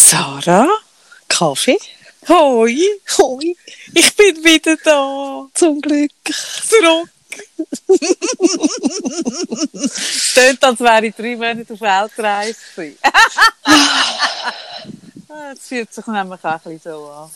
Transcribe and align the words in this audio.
Sarah? 0.00 0.68
Kaffee? 1.28 1.78
Hoi, 2.28 2.76
Hoi. 3.18 3.54
ich 3.94 4.14
bin 4.16 4.44
wieder 4.44 4.76
da. 4.84 5.46
Zum 5.54 5.80
Glück. 5.80 6.10
Zurück. 6.68 7.08
Tönt, 10.34 10.62
als 10.64 10.80
wäre 10.80 11.06
ich 11.06 11.14
drei 11.14 11.34
Monate 11.36 11.72
auf 11.72 11.80
Weltreise 11.80 12.56
gewesen. 12.74 12.98
Ah, 15.28 15.52
Es 15.52 15.66
fühlt 15.68 15.92
sich 15.92 16.06
nämlich 16.06 16.42
auch 16.42 16.50
ein 16.52 16.60
bisschen 16.62 16.80
so 16.82 17.06
an. 17.10 17.30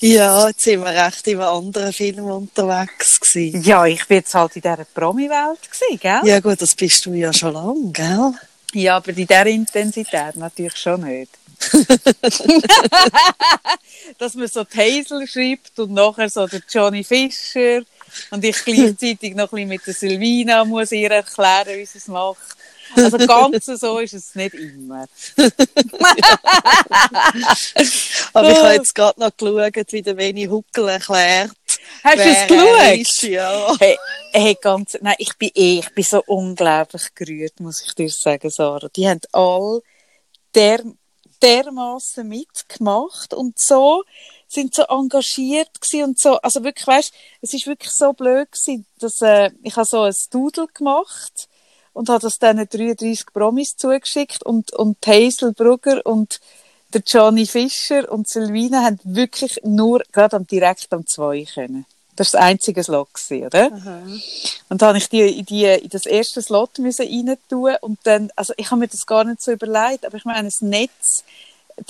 Ja, 0.00 0.48
jetzt 0.48 0.60
sind 0.60 0.80
wir 0.84 0.90
recht 0.90 1.26
in 1.28 1.40
einem 1.40 1.48
anderen 1.48 1.92
Film 1.94 2.24
unterwegs 2.26 3.18
gewesen. 3.20 3.62
Ja, 3.62 3.86
ich 3.86 4.06
bin 4.06 4.18
jetzt 4.18 4.34
halt 4.34 4.54
in 4.56 4.60
dieser 4.62 4.84
Promi-Welt 4.84 5.58
gewesen, 5.62 5.98
gell? 5.98 6.20
Ja 6.24 6.40
gut, 6.40 6.60
das 6.60 6.74
bist 6.74 7.06
du 7.06 7.14
ja 7.14 7.32
schon 7.32 7.54
lang, 7.54 7.92
gell? 7.94 8.32
Ja, 8.74 8.96
aber 8.96 9.08
in 9.10 9.14
dieser 9.26 9.46
Intensität 9.46 10.36
natürlich 10.36 10.76
schon 10.76 11.00
nicht. 11.04 11.30
Dass 14.18 14.34
man 14.34 14.48
so 14.48 14.64
Hazel 14.64 15.26
schreibt 15.26 15.78
und 15.78 15.92
nachher 15.92 16.30
so 16.30 16.46
der 16.46 16.62
Johnny 16.68 17.04
Fischer 17.04 17.82
und 18.30 18.44
ich 18.44 18.64
gleichzeitig 18.64 19.34
noch 19.34 19.52
ein 19.52 19.56
bisschen 19.56 19.68
mit 19.68 19.86
der 19.86 19.94
Silvina 19.94 20.64
muss 20.64 20.92
ihr 20.92 21.10
erklären, 21.10 21.78
wie 21.78 21.86
sie 21.86 21.98
es 21.98 22.08
macht. 22.08 22.56
Also 22.96 23.18
ganz 23.18 23.66
so 23.80 23.98
ist 23.98 24.14
es 24.14 24.34
nicht 24.34 24.54
immer. 24.54 25.06
Aber 28.32 28.50
ich 28.50 28.58
habe 28.58 28.74
jetzt 28.74 28.94
gerade 28.94 29.20
noch 29.20 29.36
geschaut, 29.36 29.92
wie 29.92 30.02
der 30.02 30.14
Benny 30.14 30.46
Huckel 30.46 30.88
erklärt. 30.88 31.50
Hast 32.02 32.18
du 32.18 32.22
es 32.22 32.46
geschaut? 32.46 32.98
ist, 32.98 33.22
Ja. 33.22 33.76
Hey, 33.78 33.98
hey, 34.32 34.56
ganz, 34.60 34.96
nein, 35.00 35.14
ich 35.18 35.36
bin 35.36 35.50
eh, 35.54 35.80
ich 35.80 35.94
bin 35.94 36.04
so 36.04 36.22
unglaublich 36.26 37.14
gerührt, 37.14 37.60
muss 37.60 37.82
ich 37.82 37.94
dir 37.94 38.08
sagen, 38.08 38.50
Sarah. 38.50 38.88
Die 38.94 39.08
haben 39.08 39.20
alle 39.32 39.80
der, 40.54 40.82
dermaßen 41.42 42.26
mitgemacht 42.26 43.34
und 43.34 43.58
so, 43.58 44.04
sind 44.48 44.74
so 44.74 44.82
engagiert 44.84 45.70
und 46.02 46.18
so, 46.18 46.36
also 46.38 46.64
wirklich, 46.64 46.86
weißt, 46.86 47.12
es 47.42 47.54
ist 47.54 47.66
wirklich 47.66 47.92
so 47.92 48.12
blöd 48.12 48.50
gewesen, 48.50 48.86
dass, 48.98 49.20
äh, 49.20 49.50
ich 49.62 49.76
habe 49.76 49.86
so 49.86 50.02
ein 50.02 50.14
Doodle 50.30 50.66
gemacht 50.72 51.48
und 51.92 52.08
habe 52.08 52.20
das 52.20 52.38
diesen 52.38 52.68
33 52.68 53.26
Promis 53.32 53.76
zugeschickt 53.76 54.42
und, 54.44 54.72
und 54.72 54.98
Hazel 55.06 55.52
Brugger 55.52 56.04
und 56.06 56.40
der 56.94 57.02
Johnny 57.06 57.44
Fischer 57.44 58.10
und 58.10 58.28
Silvina 58.28 58.84
haben 58.84 58.98
wirklich 59.04 59.60
nur 59.64 60.02
gerade 60.12 60.36
am 60.36 60.46
direkt 60.46 60.92
am 60.92 61.06
zwei 61.06 61.44
können. 61.44 61.84
Das 62.18 62.34
war 62.34 62.40
das 62.40 62.48
einzige 62.48 62.82
Slot, 62.82 63.14
gewesen, 63.14 63.46
oder? 63.46 63.70
Und 64.68 64.82
dann 64.82 64.88
habe 64.88 64.98
ich 64.98 65.08
die 65.08 65.38
in, 65.38 65.44
die 65.46 65.64
in 65.66 65.88
das 65.88 66.04
erste 66.04 66.42
Slot 66.42 66.76
müssen 66.80 67.06
rein 67.06 67.36
tun 67.48 67.76
und 67.80 68.00
dann, 68.02 68.32
also 68.34 68.52
ich 68.56 68.72
habe 68.72 68.80
mir 68.80 68.88
das 68.88 69.06
gar 69.06 69.22
nicht 69.22 69.40
so 69.40 69.52
überlegt, 69.52 70.04
aber 70.04 70.16
ich 70.16 70.24
meine, 70.24 70.48
das 70.48 70.60
Netz, 70.60 71.22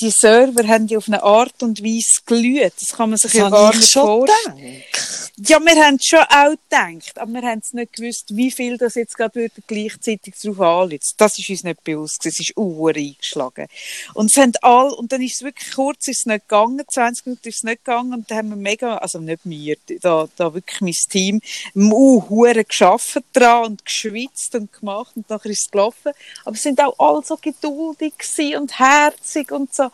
die 0.01 0.11
Server 0.11 0.67
haben 0.67 0.87
die 0.87 0.97
auf 0.97 1.09
eine 1.09 1.23
Art 1.23 1.63
und 1.63 1.83
Weise 1.83 2.21
glüht. 2.27 2.73
Das 2.81 2.93
kann 2.97 3.11
man 3.11 3.19
sich 3.19 3.33
Das 3.33 3.41
ja 3.41 3.51
gar 3.51 3.73
ich 3.73 3.81
nicht 3.81 3.93
vorstellen. 3.93 4.57
gedacht. 4.57 5.33
Ja, 5.47 5.61
wir 5.61 5.85
haben 5.85 5.97
es 5.97 6.07
schon 6.07 6.19
auch 6.19 6.51
gedacht, 6.51 7.17
aber 7.17 7.33
wir 7.33 7.43
haben 7.43 7.61
es 7.61 7.73
nicht 7.73 7.93
gewusst, 7.93 8.37
wie 8.37 8.51
viel 8.51 8.77
das 8.77 8.97
jetzt 8.97 9.17
gerade 9.17 9.37
würde 9.37 9.55
gleichzeitig 9.69 10.35
drauf 10.43 10.61
anliegt. 10.61 11.05
Das 11.17 11.39
ist 11.39 11.49
uns 11.49 11.63
nicht 11.63 11.85
bewusst 11.85 12.21
gewesen. 12.21 12.43
Es 12.43 12.49
ist 12.49 12.57
uhr 12.57 12.95
eingeschlagen. 12.95 13.69
Und 14.15 14.31
es 14.31 14.37
haben 14.37 14.53
alle, 14.63 14.95
und 14.97 15.13
dann 15.13 15.23
ist 15.23 15.37
es 15.37 15.43
wirklich 15.43 15.73
kurz, 15.73 16.09
ist 16.09 16.21
es 16.21 16.27
nicht 16.27 16.49
gegangen, 16.49 16.83
20 16.87 17.27
Minuten 17.27 17.49
ist 17.49 17.57
es 17.59 17.63
nicht 17.63 17.85
gegangen, 17.85 18.15
und 18.15 18.31
dann 18.31 18.39
haben 18.39 18.49
wir 18.51 18.57
mega, 18.57 18.97
also 18.97 19.21
nicht 19.21 19.41
wir, 19.45 19.77
da, 20.01 20.29
da 20.37 20.55
wirklich 20.55 20.81
mein 20.81 20.93
Team, 20.93 21.41
uh, 21.77 22.29
hure 22.29 22.65
geschafft 22.65 23.23
dran 23.33 23.67
und 23.67 23.85
geschwitzt 23.85 24.55
und 24.57 24.73
gemacht 24.73 25.13
und 25.15 25.31
nachher 25.31 25.51
ist 25.51 25.63
es 25.63 25.71
gelaufen. 25.71 26.13
Aber 26.45 26.57
es 26.57 26.63
sind 26.63 26.81
auch 26.81 26.99
alle 26.99 27.23
so 27.25 27.37
geduldig 27.41 28.15
und 28.57 28.79
herzig 28.79 29.53
und 29.53 29.73
so. 29.79 29.91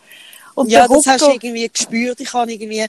Und 0.54 0.70
Ja, 0.70 0.86
das 0.88 1.06
hast 1.06 1.22
du 1.22 1.30
irgendwie 1.30 1.68
gespürt. 1.68 2.20
Ich 2.20 2.32
habe 2.32 2.52
irgendwie, 2.52 2.86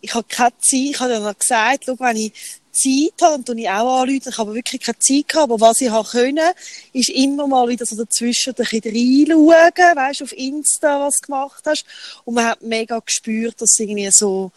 ich 0.00 0.14
habe 0.14 0.26
keine 0.28 0.56
Zeit. 0.58 0.80
Ich 0.90 1.00
habe 1.00 1.18
noch 1.18 1.38
gesagt, 1.38 1.84
schau, 1.86 1.96
wenn 1.98 2.16
ich 2.16 2.32
Zeit 2.72 3.22
habe, 3.22 3.34
dann 3.34 3.44
tue 3.44 3.60
ich 3.60 3.68
auch 3.68 4.02
anrufen. 4.02 4.28
Ich 4.28 4.38
habe 4.38 4.54
wirklich 4.54 4.80
keine 4.82 4.98
Zeit 4.98 5.28
gehabt. 5.28 5.50
Aber 5.50 5.60
was 5.60 5.80
ich 5.80 5.90
habe 5.90 6.08
können, 6.08 6.52
ist 6.92 7.10
immer 7.10 7.46
mal 7.46 7.68
wieder 7.68 7.86
so 7.86 7.96
dazwischen 7.96 8.50
ein 8.50 8.56
bisschen 8.56 8.82
reinschauen, 8.82 9.96
weißt 9.96 10.20
du, 10.20 10.24
auf 10.24 10.32
Insta, 10.32 11.00
was 11.06 11.20
du 11.20 11.26
gemacht 11.26 11.62
hast. 11.66 11.84
Und 12.24 12.34
man 12.34 12.46
hat 12.46 12.62
mega 12.62 12.98
gespürt, 12.98 13.60
dass 13.60 13.78
irgendwie 13.78 14.10
so, 14.10 14.50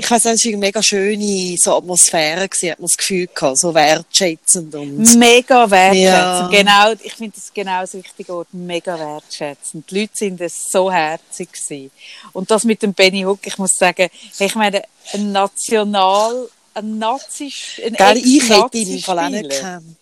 ich 0.00 0.10
nicht, 0.10 0.24
es 0.24 0.44
war 0.44 0.48
eine 0.48 0.56
mega 0.56 0.82
schöne 0.82 1.56
so 1.58 1.76
Atmosphäre 1.76 2.48
gewesen, 2.48 2.70
hat 2.70 2.78
man 2.78 2.86
das 2.86 2.96
Gefühl 2.96 3.26
gehabt, 3.26 3.58
so 3.58 3.74
wertschätzend 3.74 4.74
und, 4.74 5.16
Mega 5.16 5.70
wertschätzend. 5.70 6.02
Ja. 6.02 6.48
Genau, 6.48 6.92
ich 7.02 7.12
finde 7.12 7.34
das 7.34 7.52
genau 7.52 7.80
das 7.82 7.94
richtige 7.94 8.32
Wort. 8.32 8.48
Mega 8.52 8.98
wertschätzend. 8.98 9.90
Die 9.90 10.00
Leute 10.00 10.12
sind 10.14 10.40
es 10.40 10.70
so 10.70 10.90
herzig 10.90 11.52
gewesen. 11.52 11.90
Und 12.32 12.50
das 12.50 12.64
mit 12.64 12.82
dem 12.82 12.94
Benny 12.94 13.22
Huck, 13.22 13.46
ich 13.46 13.58
muss 13.58 13.76
sagen, 13.76 14.08
ich 14.38 14.54
meine, 14.54 14.82
ein 15.12 15.32
National, 15.32 16.48
ein 16.72 16.98
Nazi, 16.98 17.52
ein 17.84 17.92
Gell, 17.94 18.16
ich 18.16 18.48
hätte 18.48 18.78
ihn 18.78 18.92
im. 18.94 19.00
Fall 19.00 19.18
auch 19.18 19.28
nicht 19.28 19.50
gekannt. 19.50 19.96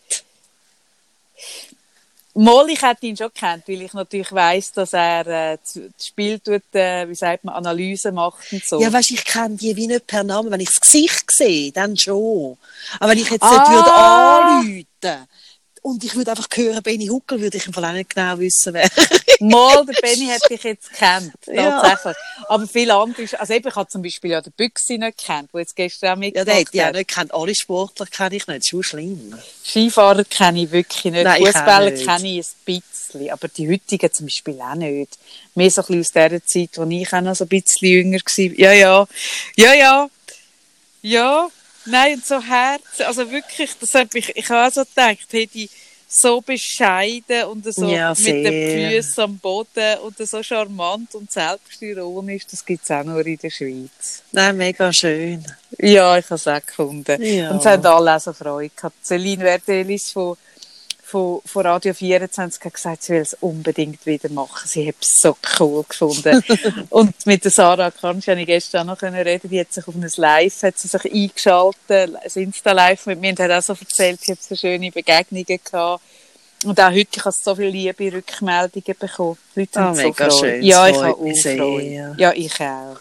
Mal, 2.41 2.71
ich 2.71 2.81
hätte 2.81 3.07
ihn 3.07 3.17
schon 3.17 3.29
gekannt, 3.35 3.65
weil 3.67 3.83
ich 3.83 3.93
natürlich 3.93 4.31
weiss, 4.33 4.71
dass 4.73 4.93
er 4.93 5.27
äh, 5.27 5.59
das 5.65 6.07
Spiel 6.07 6.39
tut, 6.39 6.63
äh, 6.73 7.09
wie 7.09 7.15
sagt 7.15 7.43
man, 7.45 7.55
Analyse 7.57 8.13
macht 8.13 8.53
und 8.53 8.65
so. 8.65 8.81
Ja, 8.81 8.93
weißt, 8.93 9.11
ich 9.11 9.25
kenne 9.25 9.57
die 9.57 9.75
wie 9.75 9.89
nicht 9.89 10.07
per 10.07 10.23
Namen. 10.23 10.51
Wenn 10.51 10.61
ich 10.61 10.69
das 10.69 10.81
Gesicht 10.81 11.31
sehe, 11.31 11.73
dann 11.73 11.97
schon. 11.97 12.57
Aber 13.01 13.11
wenn 13.11 13.19
ich 13.19 13.29
jetzt 13.31 13.43
Ah. 13.43 13.51
nicht 13.51 13.71
würde 13.71 13.93
anrufen 13.93 14.87
und 15.83 16.03
ich 16.05 16.15
würde 16.15 16.31
einfach 16.33 16.49
hören, 16.55 16.83
Benny 16.83 17.07
Huckel, 17.07 17.41
würde 17.41 17.57
ich 17.57 17.67
im 17.67 17.73
Fall 17.73 17.85
auch 17.85 17.93
nicht 17.93 18.15
genau 18.15 18.39
wissen, 18.39 18.75
wer. 18.75 18.89
Mal, 19.41 19.87
der 19.87 19.95
Benny 20.01 20.27
hätte 20.27 20.55
ich 20.55 20.63
jetzt 20.65 20.91
gekannt, 20.91 21.33
Ja. 21.47 21.71
tatsächlich. 21.81 22.17
Aber 22.49 22.67
viele 22.67 22.95
andere, 22.95 23.27
also 23.39 23.53
eben, 23.55 23.69
ich 23.69 23.75
habe 23.77 23.89
zum 23.89 24.03
Beispiel 24.03 24.31
ja 24.33 24.41
den 24.41 24.53
Büchsi 24.53 24.99
nicht 24.99 25.19
gekannt, 25.19 25.51
der 25.53 25.61
jetzt 25.61 25.77
gestern 25.77 26.09
auch 26.09 26.13
Ja, 26.13 26.17
mitgemacht 26.17 26.47
der 26.49 26.55
hätte 26.57 26.71
ich 26.73 26.81
auch 26.81 26.87
hat. 26.87 26.95
nicht 26.95 27.09
gekannt. 27.09 27.35
Alle 27.35 27.55
Sportler 27.55 28.07
kenne 28.07 28.37
ich 28.37 28.47
nicht. 28.47 28.59
Das 28.59 28.65
ist 28.65 28.69
schon 28.69 28.83
schlimm. 28.83 29.39
Skifahrer 29.65 30.25
kenne 30.25 30.63
ich 30.63 30.71
wirklich 30.73 31.05
nicht. 31.13 31.25
Nein, 31.25 31.43
auch 31.43 31.47
Fußballer 31.47 31.93
kenne 31.93 32.29
ich 32.39 32.47
ein 32.47 32.83
bisschen, 32.83 33.31
aber 33.31 33.49
die 33.49 33.69
heutigen 33.71 34.13
zum 34.13 34.27
Beispiel 34.27 34.61
auch 34.61 34.75
nicht. 34.75 35.19
Mehr 35.55 35.71
so 35.71 35.83
ein 35.83 35.87
bisschen 35.87 36.01
aus 36.01 36.13
der 36.13 36.45
Zeit, 36.45 36.71
wo 36.75 36.85
ich 36.85 37.13
auch 37.13 37.21
noch 37.21 37.35
so 37.37 37.45
ein 37.45 37.49
bisschen 37.49 37.89
jünger 37.89 38.19
war. 38.19 38.51
Ja, 38.59 38.73
ja, 38.73 39.07
ja, 39.57 39.75
ja, 39.75 40.09
ja, 41.03 41.49
nein, 41.91 42.15
und 42.15 42.27
so 42.27 42.41
Herz, 42.43 43.01
also 43.07 43.31
wirklich, 43.31 43.71
das 43.81 43.95
hab 43.95 44.15
ich, 44.15 44.37
ich 44.37 44.49
habe 44.51 44.69
auch 44.69 44.73
so 44.73 44.85
gedacht, 44.85 45.33
hätte 45.33 45.59
ich 45.59 45.71
so 46.09 46.41
bescheiden 46.41 47.45
und 47.45 47.73
so 47.73 47.87
Ja, 47.87 48.15
mit 48.17 48.27
den. 48.27 48.93
Füßen 48.93 49.25
am 49.25 49.39
Boden 49.39 49.99
und 50.03 50.17
so 50.17 50.43
charmant 50.43 51.15
und 51.15 51.31
selbstironisch, 51.31 52.47
das 52.47 52.65
gibt 52.65 52.83
es 52.85 52.91
auch 52.91 53.05
nur 53.05 53.25
in 53.27 53.37
der 53.37 53.51
Schweiz. 53.51 54.23
Nein, 54.33 54.57
mega 54.57 54.91
schön. 54.93 55.45
Ja, 55.79 56.17
ich 56.17 56.25
habe 56.25 56.35
es 56.37 56.49
auch 56.49 56.65
gefunden. 56.65 57.23
Ja. 57.23 57.51
Und 57.51 57.59
es 57.59 57.67
haben 57.67 57.85
alle 57.85 58.17
auch 58.17 58.21
so 58.21 58.33
Freude 58.33 58.71
gehabt. 58.75 59.05
Celine 59.05 59.45
Verdelis 59.45 60.11
von, 60.11 60.39
von, 61.09 61.41
von 61.47 61.65
Radio 61.65 61.95
24 61.95 62.63
hat 62.63 62.75
gesagt, 62.75 63.03
sie 63.03 63.15
will 63.15 63.23
es 63.23 63.35
unbedingt 63.41 64.05
wieder 64.05 64.29
machen. 64.29 64.69
Sie 64.69 64.87
hat 64.87 64.97
es 65.01 65.21
so 65.21 65.37
cool 65.59 65.83
gefunden. 65.89 66.43
und 66.91 67.15
mit 67.25 67.45
der 67.45 67.51
Sarah 67.51 67.91
Kansch 67.91 68.29
habe 68.29 68.41
ich 68.41 68.47
gestern 68.47 68.83
auch 68.83 68.93
noch 68.93 68.99
können 68.99 69.17
reden. 69.17 69.49
Die 69.49 69.59
hat 69.59 69.73
sich 69.73 69.89
auf 69.89 69.95
ein 69.95 70.07
Live, 70.17 70.63
hat 70.63 70.79
sie 70.79 70.89
sich 70.89 71.05
eingeschaltet, 71.11 72.15
ein 72.15 72.43
Insta-Live 72.43 73.07
mit 73.07 73.21
mir 73.21 73.31
und 73.31 73.41
hat 73.41 73.51
auch 73.51 73.63
so 73.63 73.73
erzählt, 73.73 74.21
sie 74.21 74.33
hat 74.33 74.43
so 74.43 74.55
schöne 74.55 74.91
Begegnungen 74.91 75.47
gehabt. 75.47 76.03
Und 76.65 76.79
auch 76.79 76.91
heute, 76.91 77.09
ich 77.17 77.25
habe 77.25 77.33
so 77.33 77.55
viele 77.55 77.71
liebe 77.71 78.13
Rückmeldungen 78.13 78.97
bekommen. 78.99 79.39
Die 79.55 79.61
Leute 79.61 79.79
Ah, 79.79 79.85
haben 79.85 79.95
so 79.95 80.03
mega 80.03 80.29
Freude. 80.31 80.39
schön. 80.39 80.63
Ja, 80.63 80.89
ich 80.89 80.97
habe 80.97 81.15
auch. 81.15 81.37
Freude. 81.43 82.15
Ja, 82.19 82.33
ich 82.35 82.61
auch. 82.61 82.99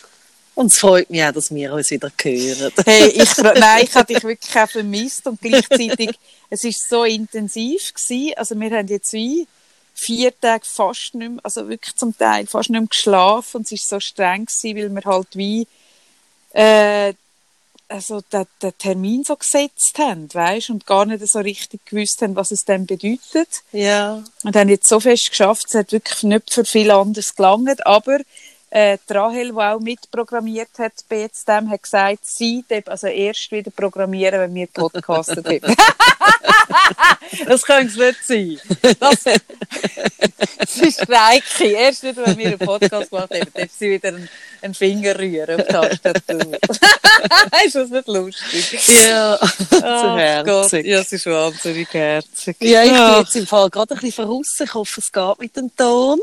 Und 0.58 0.72
es 0.72 0.80
freut 0.80 1.08
mich 1.12 1.24
auch, 1.24 1.32
dass 1.32 1.54
wir 1.54 1.72
uns 1.72 1.92
wieder 1.92 2.12
hören. 2.20 2.74
Hey, 2.84 3.10
ich, 3.10 3.38
nein, 3.44 3.84
ich 3.84 3.94
habe 3.94 4.12
dich 4.12 4.24
wirklich 4.24 4.58
auch 4.58 4.68
vermisst 4.68 5.28
und 5.28 5.40
gleichzeitig, 5.40 6.18
es 6.50 6.64
ist 6.64 6.90
so 6.90 7.04
intensiv 7.04 7.94
gewesen. 7.94 8.34
Also 8.36 8.60
wir 8.60 8.72
haben 8.72 8.88
jetzt 8.88 9.14
wie 9.14 9.46
vier 9.94 10.34
Tage 10.40 10.66
fast 10.66 11.14
nicht 11.14 11.30
mehr, 11.30 11.40
also 11.44 11.70
wirklich 11.70 11.96
zum 11.96 12.18
Teil 12.18 12.48
fast 12.48 12.72
nicht 12.72 12.80
mehr 12.80 12.88
geschlafen 12.88 13.58
und 13.58 13.66
es 13.68 13.74
ist 13.74 13.88
so 13.88 14.00
streng 14.00 14.48
gewesen, 14.48 14.78
weil 14.78 14.90
wir 14.96 15.06
halt 15.06 15.28
wie, 15.34 15.68
äh, 16.54 17.14
also 17.88 18.22
den, 18.22 18.48
den 18.60 18.78
Termin 18.80 19.24
so 19.24 19.36
gesetzt 19.36 20.00
haben, 20.00 20.28
weißt, 20.34 20.72
und 20.72 20.88
gar 20.88 21.06
nicht 21.06 21.28
so 21.28 21.38
richtig 21.38 21.86
gewusst 21.86 22.24
haben, 22.24 22.36
was 22.36 22.50
es 22.50 22.66
denn 22.66 22.88
bedeutet. 22.88 23.62
Ja. 23.74 24.24
Und 24.44 24.56
haben 24.56 24.70
jetzt 24.70 24.88
so 24.88 25.00
fest 25.00 25.30
geschafft, 25.30 25.68
es 25.68 25.76
hat 25.76 25.92
wirklich 25.92 26.24
nicht 26.24 26.52
für 26.52 26.66
viel 26.66 26.90
anderes 26.90 27.36
gelangt, 27.36 27.86
aber 27.86 28.22
äh, 28.70 28.98
die 29.10 29.14
Rahel, 29.14 29.52
die 29.52 29.58
auch 29.58 29.80
mitprogrammiert 29.80 30.78
hat 30.78 30.94
bei 31.08 31.22
jetzt 31.22 31.48
dem, 31.48 31.70
hat 31.70 31.84
gesagt, 31.84 32.26
sie 32.26 32.66
darf 32.68 32.88
also 32.88 33.08
erst 33.08 33.52
wieder 33.52 33.72
programmieren, 33.72 34.42
wenn 34.42 34.54
wir 34.54 34.68
podcastet 34.68 35.46
haben. 35.46 35.76
das 37.48 37.64
könnte 37.64 37.88
es 37.88 38.28
nicht 38.28 38.60
sein. 38.62 38.96
Das, 39.00 39.24
das 40.58 40.78
ist 40.78 41.02
Streiki. 41.02 41.74
Erst 41.74 42.04
wieder, 42.04 42.26
wenn 42.26 42.38
wir 42.38 42.48
einen 42.48 42.60
Podcast 42.60 43.10
gemacht 43.10 43.32
haben, 43.32 43.48
darf 43.54 43.70
sie 43.78 43.92
wieder 43.92 44.10
einen, 44.10 44.30
einen 44.62 44.74
Finger 44.74 45.18
rühren 45.18 45.62
auf 45.62 45.66
die 45.68 45.74
Tastatur. 45.74 46.58
ist 47.66 47.76
das 47.76 47.90
nicht 47.90 48.08
lustig? 48.08 48.88
Ja. 49.06 49.40
Oh 49.42 49.80
Gott, 49.80 50.20
herzig. 50.20 50.86
ja, 50.86 51.00
es 51.00 51.14
ist 51.14 51.26
wahnsinnig 51.26 51.94
herzig. 51.94 52.58
Ja, 52.60 52.84
ich 52.84 52.92
bin 52.92 53.20
jetzt 53.20 53.36
im 53.36 53.48
Fall 53.48 53.70
gerade 53.70 53.94
ein 53.94 54.00
bisschen 54.00 54.26
verrissen. 54.26 54.64
Ich 54.66 54.74
hoffe, 54.74 55.00
es 55.00 55.12
geht 55.12 55.40
mit 55.40 55.56
dem 55.56 55.76
Ton. 55.76 56.20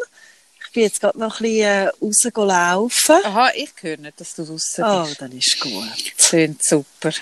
Ich 0.74 0.80
bin 0.80 0.82
jetzt 0.86 1.00
gerade 1.00 1.16
noch 1.20 1.38
ein 1.38 1.42
bisschen 1.44 1.62
äh, 1.62 1.88
rausgelaufen. 2.02 3.16
Aha, 3.22 3.50
ich 3.54 3.70
höre 3.80 3.96
nicht, 3.96 4.20
dass 4.20 4.34
du 4.34 4.44
draußen 4.44 4.82
Oh, 4.84 5.04
bist. 5.04 5.20
dann 5.20 5.30
ist 5.30 5.60
gut. 5.60 5.84
Klingt 6.18 6.64
super. 6.64 7.12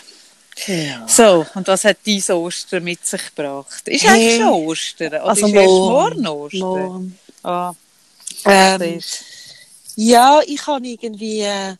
Ja. 0.66 1.06
So, 1.06 1.44
und 1.54 1.68
was 1.68 1.84
hat 1.84 1.98
dein 2.06 2.22
Ostern 2.34 2.82
mit 2.82 3.06
sich 3.06 3.20
gebracht? 3.34 3.86
Ist 3.88 4.04
Hey. 4.04 4.08
eigentlich 4.08 4.36
schon 4.40 4.52
Ostern? 4.54 5.08
Oder 5.08 5.24
Also 5.26 5.46
ist 5.48 5.52
erst 5.52 5.66
morgen. 5.68 6.22
morgen 6.22 6.26
Ostern? 6.28 6.60
Morgen. 6.60 7.18
Ah, 7.42 7.72
Ähm, 8.46 9.00
Ja, 9.96 10.40
ich 10.46 10.66
habe 10.66 10.86
irgendwie, 10.86 11.40
äh, 11.42 11.74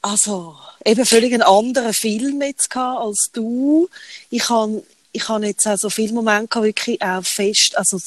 also, 0.00 0.54
eben 0.84 1.04
völlig 1.04 1.32
einen 1.34 1.42
anderen 1.42 1.92
Film 1.92 2.40
jetzt 2.42 2.70
gehabt 2.70 3.00
als 3.00 3.30
du. 3.32 3.88
Ich 4.30 4.48
habe, 4.48 4.84
ich 5.10 5.28
habe 5.28 5.44
jetzt 5.46 5.66
auch 5.66 5.76
so 5.76 5.90
viele 5.90 6.12
Momente 6.12 6.46
gehabt, 6.46 6.66
wirklich 6.66 7.02
auch 7.02 7.24
fest, 7.24 7.76
also 7.76 7.98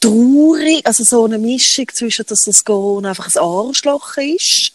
traurig, 0.00 0.84
also 0.84 1.04
so 1.04 1.24
eine 1.24 1.38
Mischung 1.38 1.86
zwischen, 1.92 2.26
dass 2.26 2.42
das 2.42 2.64
Corona 2.64 3.10
einfach 3.10 3.34
ein 3.34 3.42
Arschloch 3.42 4.16
ist. 4.16 4.72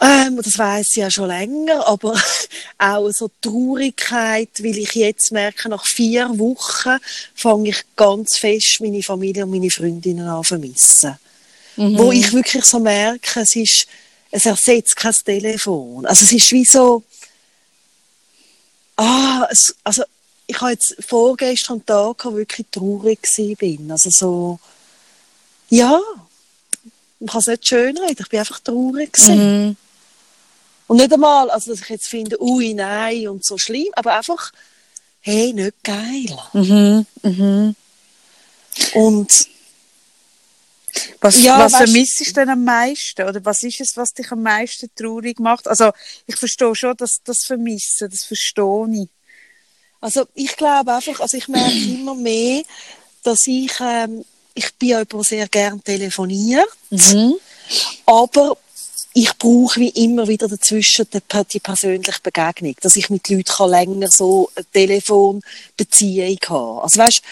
Ähm, 0.00 0.40
das 0.42 0.56
weiß 0.56 0.90
ich 0.90 0.96
ja 0.96 1.10
schon 1.10 1.28
länger, 1.28 1.86
aber 1.86 2.14
auch 2.78 3.10
so 3.10 3.30
Traurigkeit, 3.40 4.50
weil 4.60 4.78
ich 4.78 4.94
jetzt 4.94 5.32
merke, 5.32 5.68
nach 5.68 5.84
vier 5.84 6.30
Wochen 6.38 6.98
fange 7.34 7.70
ich 7.70 7.82
ganz 7.96 8.36
fest 8.36 8.80
meine 8.80 9.02
Familie 9.02 9.44
und 9.44 9.50
meine 9.50 9.70
Freundinnen 9.70 10.26
an 10.26 10.42
zu 10.42 10.48
vermissen 10.48 11.18
wo 11.78 12.12
ich 12.12 12.32
wirklich 12.32 12.64
so 12.64 12.80
merke, 12.80 13.40
es 13.40 13.54
ist, 13.54 13.86
es 14.30 14.46
ersetzt 14.46 14.96
kein 14.96 15.12
Telefon. 15.12 16.06
Also 16.06 16.24
es 16.24 16.32
ist 16.32 16.52
wie 16.52 16.64
so, 16.64 17.04
ah, 18.96 19.46
es, 19.50 19.74
also 19.84 20.02
ich 20.50 20.60
habe 20.60 20.72
jetzt 20.72 20.96
vorgestern 21.06 21.74
einen 21.74 21.86
Tag, 21.86 22.24
wo 22.24 22.30
ich 22.30 22.36
wirklich 22.48 22.66
traurig 22.72 23.20
bin. 23.58 23.90
Also 23.92 24.10
so, 24.10 24.58
ja, 25.68 26.00
man 27.20 27.28
kann 27.28 27.40
es 27.40 27.46
nicht 27.46 27.68
schön 27.68 27.96
reden, 27.98 28.16
ich 28.22 28.28
bin 28.28 28.38
einfach 28.40 28.58
traurig 28.60 29.12
gewesen. 29.12 29.66
Mhm. 29.66 29.76
Und 30.86 30.96
nicht 30.96 31.12
einmal, 31.12 31.50
also 31.50 31.70
dass 31.70 31.82
ich 31.82 31.88
jetzt 31.90 32.08
finde, 32.08 32.42
ui, 32.42 32.72
nein 32.72 33.28
und 33.28 33.44
so 33.44 33.58
schlimm, 33.58 33.88
aber 33.94 34.16
einfach, 34.16 34.52
hey, 35.20 35.52
nicht 35.52 35.84
geil. 35.84 36.34
Mhm. 36.54 37.06
Mhm. 37.22 37.76
Und 38.94 39.46
Was, 41.20 41.42
Ja, 41.42 41.58
was 41.58 41.74
weißt- 41.74 41.76
vermisst 41.76 42.26
du 42.26 42.32
denn 42.32 42.48
am 42.48 42.64
meisten? 42.64 43.22
Oder 43.28 43.44
was 43.44 43.62
ist 43.62 43.80
es, 43.80 43.96
was 43.96 44.14
dich 44.14 44.32
am 44.32 44.42
meisten 44.42 44.88
traurig 44.96 45.38
macht? 45.38 45.68
Also, 45.68 45.92
ich 46.26 46.36
verstehe 46.36 46.74
schon, 46.74 46.96
dass 46.96 47.18
das 47.22 47.44
Vermissen, 47.44 48.08
das 48.10 48.24
verstehe 48.24 48.86
ich. 49.02 49.08
Also 50.00 50.24
ich 50.34 50.56
glaube 50.56 50.94
einfach, 50.94 51.20
also 51.20 51.36
ich 51.36 51.48
merke 51.48 51.74
immer 51.94 52.14
mehr, 52.14 52.62
dass 53.22 53.46
ich, 53.46 53.72
ähm, 53.80 54.24
ich 54.54 54.72
bin 54.74 54.88
jemand, 54.90 55.12
der 55.12 55.22
sehr 55.24 55.48
gern 55.48 55.82
telefoniert, 55.82 56.68
Mhm. 56.90 57.34
aber 58.06 58.56
ich 59.14 59.36
brauche 59.36 59.80
wie 59.80 59.88
immer 59.88 60.28
wieder 60.28 60.48
dazwischen 60.48 61.06
die, 61.10 61.58
persönliche 61.60 62.20
Begegnung, 62.22 62.74
dass 62.80 62.96
ich 62.96 63.10
mit 63.10 63.28
Leuten 63.28 63.44
kann 63.46 63.70
länger 63.70 64.08
so 64.10 64.50
eine 64.54 64.64
Telefonbeziehung 64.72 66.38
haben. 66.48 66.78
Also 66.80 66.98
weißt, 67.00 67.22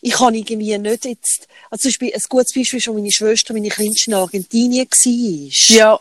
ich 0.00 0.12
kann 0.12 0.34
irgendwie 0.34 0.78
nicht 0.78 1.04
jetzt, 1.04 1.48
also 1.70 1.82
zum 1.82 1.88
Beispiel 1.90 2.14
ein 2.14 2.22
gutes 2.28 2.54
Beispiel 2.54 2.78
ist, 2.78 2.86
wo 2.88 2.92
meine 2.92 3.10
Schwester, 3.10 3.52
meine 3.52 3.68
Kleinste 3.68 4.10
in 4.10 4.14
Argentinien 4.14 4.86
war. 4.88 5.76
Ja, 5.76 6.00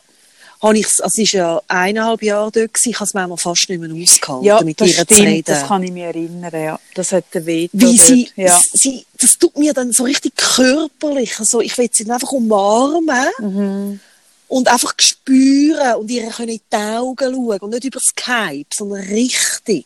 Habe 0.62 0.80
ich, 0.80 0.86
also 0.86 1.08
sie 1.10 1.24
ist 1.24 1.34
ja 1.34 1.62
eineinhalb 1.68 2.24
Jahre 2.24 2.52
dort 2.52 2.74
gewesen, 2.74 2.90
ich 2.90 2.96
habe 2.96 3.06
es 3.06 3.14
manchmal 3.14 3.38
fast 3.38 3.70
nicht 3.70 3.80
mehr 3.80 3.92
ausgehalten, 4.04 4.46
ja 4.46 4.62
mit 4.64 4.82
ihr 4.82 4.88
zu 4.88 4.94
stimmt, 5.04 5.20
reden. 5.22 5.44
das 5.46 5.68
kann 5.68 5.84
ich 5.84 5.92
mich 5.92 6.04
erinnern, 6.04 6.52
ja. 6.64 6.80
Das 6.96 7.12
hat 7.12 7.26
der 7.34 7.46
Weh. 7.46 7.70
Wie 7.74 7.98
sie, 7.98 8.32
ja. 8.36 8.60
sie, 8.74 9.06
das 9.20 9.38
tut 9.38 9.56
mir 9.58 9.74
dann 9.74 9.92
so 9.92 10.04
richtig 10.04 10.36
körperlich, 10.36 11.38
also 11.40 11.62
ich 11.62 11.78
will 11.78 11.90
sie 11.92 12.06
dann 12.06 12.14
einfach 12.16 12.32
umarmen 12.32 13.28
Mhm. 13.40 14.00
und 14.48 14.68
einfach 14.68 14.96
spüren 15.00 15.96
und 15.98 16.10
ihr 16.10 16.28
können 16.32 16.50
in 16.50 16.62
die 16.72 16.76
Augen 16.76 17.34
schauen 17.36 17.60
und 17.60 17.70
nicht 17.70 17.86
über 17.86 18.00
Skype, 18.00 18.66
sondern 18.74 19.02
richtig. 19.02 19.86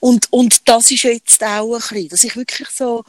Und, 0.00 0.30
und 0.32 0.68
das 0.68 0.90
ist 0.90 1.02
jetzt 1.04 1.42
auch 1.42 1.74
ein 1.74 1.78
bisschen, 1.80 2.08
dass 2.10 2.24
ich 2.24 2.36
wirklich 2.36 2.68
so 2.68 3.04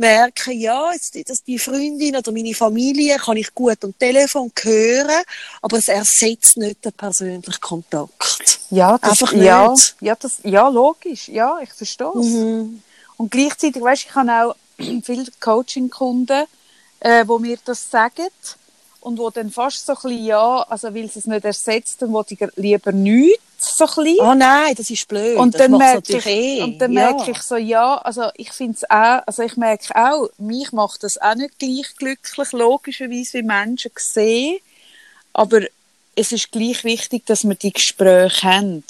merke, 0.00 0.52
ja, 0.52 0.92
jetzt, 0.92 1.16
dass 1.28 1.44
die 1.44 1.58
Freundin 1.58 2.16
oder 2.16 2.32
meine 2.32 2.54
Familie 2.54 3.18
kann 3.18 3.36
ich 3.36 3.54
gut 3.54 3.84
am 3.84 3.96
Telefon 3.96 4.50
hören, 4.60 5.22
aber 5.62 5.76
es 5.76 5.88
ersetzt 5.88 6.56
nicht 6.56 6.84
den 6.84 6.92
persönlichen 6.92 7.60
Kontakt. 7.60 8.60
Ja, 8.70 8.98
das, 8.98 9.10
Einfach 9.10 9.32
ja, 9.34 9.70
nicht. 9.70 9.96
ja, 10.00 10.14
das, 10.16 10.40
ja, 10.42 10.68
logisch. 10.68 11.28
Ja, 11.28 11.58
ich 11.62 11.72
verstehe 11.72 12.12
es. 12.18 12.26
Mhm. 12.26 12.82
Und 13.16 13.30
gleichzeitig, 13.30 13.80
weißt, 13.80 14.06
ich 14.08 14.14
habe 14.14 14.32
auch 14.32 14.56
viele 15.04 15.26
Coaching-Kunden, 15.38 16.46
äh, 17.00 17.24
wo 17.26 17.38
mir 17.38 17.58
das 17.64 17.90
sagen 17.90 18.28
und 19.00 19.18
wo 19.18 19.30
dann 19.30 19.50
fast 19.50 19.86
so 19.86 19.92
ein 19.92 19.98
bisschen, 20.02 20.24
ja, 20.24 20.62
also 20.68 20.94
weil 20.94 21.04
es 21.04 21.16
es 21.16 21.26
nicht 21.26 21.44
ersetzt, 21.44 22.02
dann 22.02 22.12
wollte 22.12 22.34
ich 22.34 22.40
lieber 22.56 22.92
nichts, 22.92 23.42
so 23.62 23.84
ein 23.84 24.04
bisschen. 24.04 24.26
Oh 24.26 24.34
nein, 24.34 24.74
das 24.74 24.90
ist 24.90 25.06
blöd. 25.06 25.36
Und 25.36 25.54
das 25.54 25.62
dann, 25.62 25.78
merke 25.78 26.16
ich, 26.16 26.26
eh. 26.26 26.62
und 26.62 26.78
dann 26.78 26.92
ja. 26.92 27.12
merke 27.12 27.30
ich 27.30 27.42
so, 27.42 27.56
ja, 27.56 27.96
also 27.98 28.30
ich 28.36 28.52
finde 28.52 28.76
es 28.76 28.90
auch, 28.90 29.22
also 29.26 29.42
ich 29.42 29.56
merke 29.56 29.94
auch, 29.94 30.28
mich 30.38 30.72
macht 30.72 31.02
das 31.02 31.20
auch 31.20 31.34
nicht 31.34 31.58
gleich 31.58 31.94
glücklich, 31.96 32.52
logischerweise, 32.52 33.38
wie 33.38 33.42
Menschen 33.42 33.90
sehen, 33.96 34.58
aber 35.32 35.60
es 36.16 36.32
ist 36.32 36.50
gleich 36.50 36.84
wichtig, 36.84 37.26
dass 37.26 37.44
wir 37.44 37.54
die 37.54 37.72
Gespräche 37.72 38.42
haben. 38.46 38.84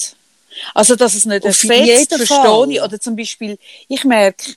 Also, 0.75 0.97
dass 0.97 1.15
es 1.15 1.27
nicht 1.27 1.47
Auf 1.47 1.63
ersetzt, 1.63 2.11
jeden 2.11 2.27
verstehe 2.27 2.73
ich. 2.73 2.83
Oder 2.83 3.01
zum 3.01 3.15
Beispiel, 3.15 3.59
ich 3.89 4.05
merke, 4.05 4.55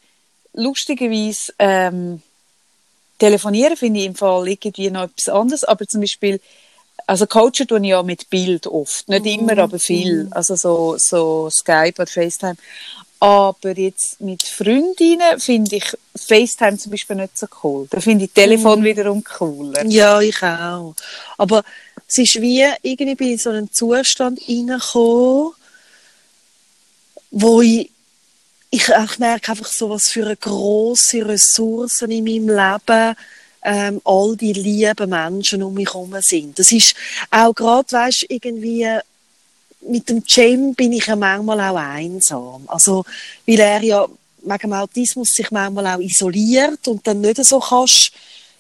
lustigerweise, 0.54 1.54
ähm, 1.60 2.22
telefonieren 3.20 3.78
finde 3.78 4.00
ich 4.02 4.06
im 4.08 4.16
Fall 4.16 4.48
irgendwie 4.48 4.90
noch 4.90 5.04
etwas 5.04 5.30
anderes, 5.30 5.64
aber 5.64 5.88
zum 5.88 6.02
Beispiel, 6.02 6.42
also 7.06 7.28
coachen 7.28 7.68
tue 7.68 7.80
ich 7.80 7.88
ja 7.88 8.04
mit 8.04 8.30
Bild 8.30 8.68
oft. 8.68 9.08
Nicht 9.10 9.26
immer, 9.26 9.58
aber 9.58 9.80
viel. 9.80 10.28
Also 10.32 10.56
so, 10.56 10.96
so 10.98 11.50
Skype 11.50 11.96
oder 11.98 12.08
FaceTime. 12.08 12.56
Aber 13.20 13.78
jetzt 13.78 14.20
mit 14.20 14.44
Freundinnen 14.44 15.40
finde 15.40 15.78
ich 15.78 15.98
FaceTime 16.16 16.78
zum 16.78 16.92
Beispiel 16.92 17.16
nicht 17.16 17.38
so 17.38 17.48
cool. 17.64 17.88
Da 17.90 18.02
finde 18.02 18.26
ich 18.26 18.32
Telefon 18.32 18.84
wiederum 18.84 19.24
cooler. 19.24 19.86
Ja, 19.86 20.20
ich 20.20 20.42
auch. 20.44 20.94
Aber 21.38 21.64
es 22.08 22.18
ist 22.18 22.42
wie, 22.42 22.66
irgendwie 22.82 23.16
bin 23.16 23.32
in 23.32 23.38
so 23.38 23.50
einen 23.50 23.72
Zustand 23.72 24.42
reingekommen, 24.48 25.54
wo 27.32 27.62
ich, 27.62 27.90
ich, 28.70 28.90
ich 28.90 29.20
merke 29.20 29.52
einfach 29.52 29.68
so, 29.68 29.90
was 29.90 30.10
für 30.10 30.26
eine 30.26 30.36
grosse 30.36 31.26
Ressourcen 31.26 32.12
in 32.12 32.26
meinem 32.26 32.50
Leben 32.50 33.16
ähm, 33.64 34.02
all 34.04 34.36
die 34.36 34.54
lieben 34.54 35.10
Menschen 35.10 35.64
um 35.64 35.74
mich 35.74 35.94
herum 35.94 36.16
sind. 36.22 36.58
Das 36.60 36.72
ist 36.72 36.96
auch 37.32 37.54
gerade, 37.54 37.92
weißt 37.92 38.26
irgendwie 38.30 38.88
mit 39.88 40.10
dem 40.10 40.24
Cem 40.28 40.74
bin 40.74 40.94
ich 40.94 41.08
ja 41.08 41.16
manchmal 41.16 41.60
auch 41.60 41.76
einsam. 41.76 42.64
Also, 42.68 43.04
weil 43.46 43.60
er 43.60 43.84
ja 43.84 44.08
wegen 44.44 44.58
dem 44.58 44.74
Autismus 44.74 45.30
sich 45.34 45.52
manchmal 45.52 45.88
auch 45.88 46.00
isoliert 46.00 46.88
und 46.88 47.06
dann 47.08 47.22
nicht 47.22 47.44
so 47.44 47.60
kannst 47.60 48.12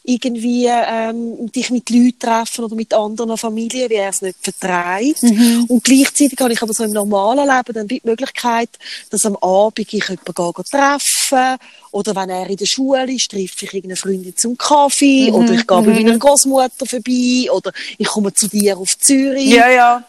irgendwie 0.04 0.68
ähm, 0.68 1.52
dich 1.52 1.70
mit 1.70 1.90
Leuten 1.90 2.20
treffen 2.20 2.66
oder 2.66 2.76
mit 2.76 2.94
anderen 2.94 3.38
Familien, 3.38 3.90
wie 3.90 3.96
er 3.96 4.10
es 4.10 4.22
nicht 4.22 4.38
vertreibt. 4.42 5.24
Und 5.24 5.84
gleichzeitig 5.84 6.38
habe 6.40 6.52
ich 6.52 6.62
aber 6.62 6.74
so 6.74 6.84
im 6.84 6.92
normalen 6.92 7.48
Leben 7.48 7.74
dann 7.74 7.88
die 7.88 8.02
Möglichkeit, 8.04 8.70
dass 9.10 9.26
am 9.26 9.38
Abend 9.38 9.80
ich 9.80 9.92
jemanden 9.92 10.64
treffen 10.70 11.58
oder 11.92 12.16
wenn 12.16 12.30
er 12.30 12.50
in 12.50 12.58
der 12.58 12.66
Schule 12.66 13.12
ist, 13.12 13.32
treffe 13.32 13.66
ich 13.66 13.74
irgendeine 13.74 13.96
Freundin 13.96 14.36
zum 14.36 14.58
Kaffee 14.58 15.32
oder 15.32 15.54
ich 15.54 15.66
gehe 15.66 15.82
bei 15.82 15.94
meiner 15.94 16.18
Großmutter 16.18 16.86
vorbei 16.86 17.50
oder 17.52 17.72
ich 17.98 18.08
komme 18.08 18.34
zu 18.34 18.48
dir 18.48 18.78
auf 18.78 18.98
Zürich. 18.98 19.52
Ja, 19.52 19.70
ja. 19.70 20.04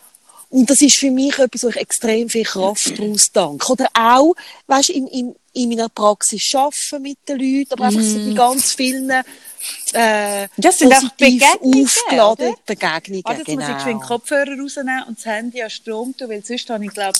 Und 0.50 0.70
das 0.70 0.80
ist 0.82 0.96
für 0.96 1.10
mich 1.10 1.36
etwas, 1.38 1.64
wo 1.64 1.68
ich 1.68 1.76
extrem 1.76 2.28
viel 2.28 2.44
Kraft 2.44 2.92
daraus 2.98 3.30
danke. 3.32 3.72
Oder 3.72 3.88
auch, 3.92 4.34
weißt, 4.66 4.90
in, 4.90 5.06
in, 5.08 5.34
in 5.54 5.68
meiner 5.68 5.88
Praxis 5.88 6.54
arbeiten 6.54 7.02
mit 7.02 7.18
den 7.28 7.38
Leuten, 7.38 7.72
aber 7.72 7.84
einfach 7.84 8.02
so 8.02 8.18
die 8.18 8.34
ganz 8.34 8.74
vielen 8.74 9.10
äh, 9.10 10.48
Das 10.56 10.78
sind 10.78 10.90
positiv 10.90 11.16
Begegnungen, 11.16 11.86
aufgeladenen 11.86 12.52
oder? 12.52 12.60
Begegnungen. 12.66 13.24
Warte, 13.24 13.38
jetzt 13.38 13.48
muss 13.48 13.68
ich 13.68 13.74
geschwind 13.74 13.86
den 13.86 13.98
genau. 13.98 14.06
Kopfhörer 14.06 14.58
rausnehmen 14.60 15.04
und 15.08 15.18
das 15.18 15.26
Handy 15.26 15.62
an 15.62 15.70
Strom 15.70 16.16
tun, 16.16 16.28
weil 16.28 16.44
sonst 16.44 16.68
habe 16.68 16.84
ich, 16.84 16.90
glaube 16.90 17.18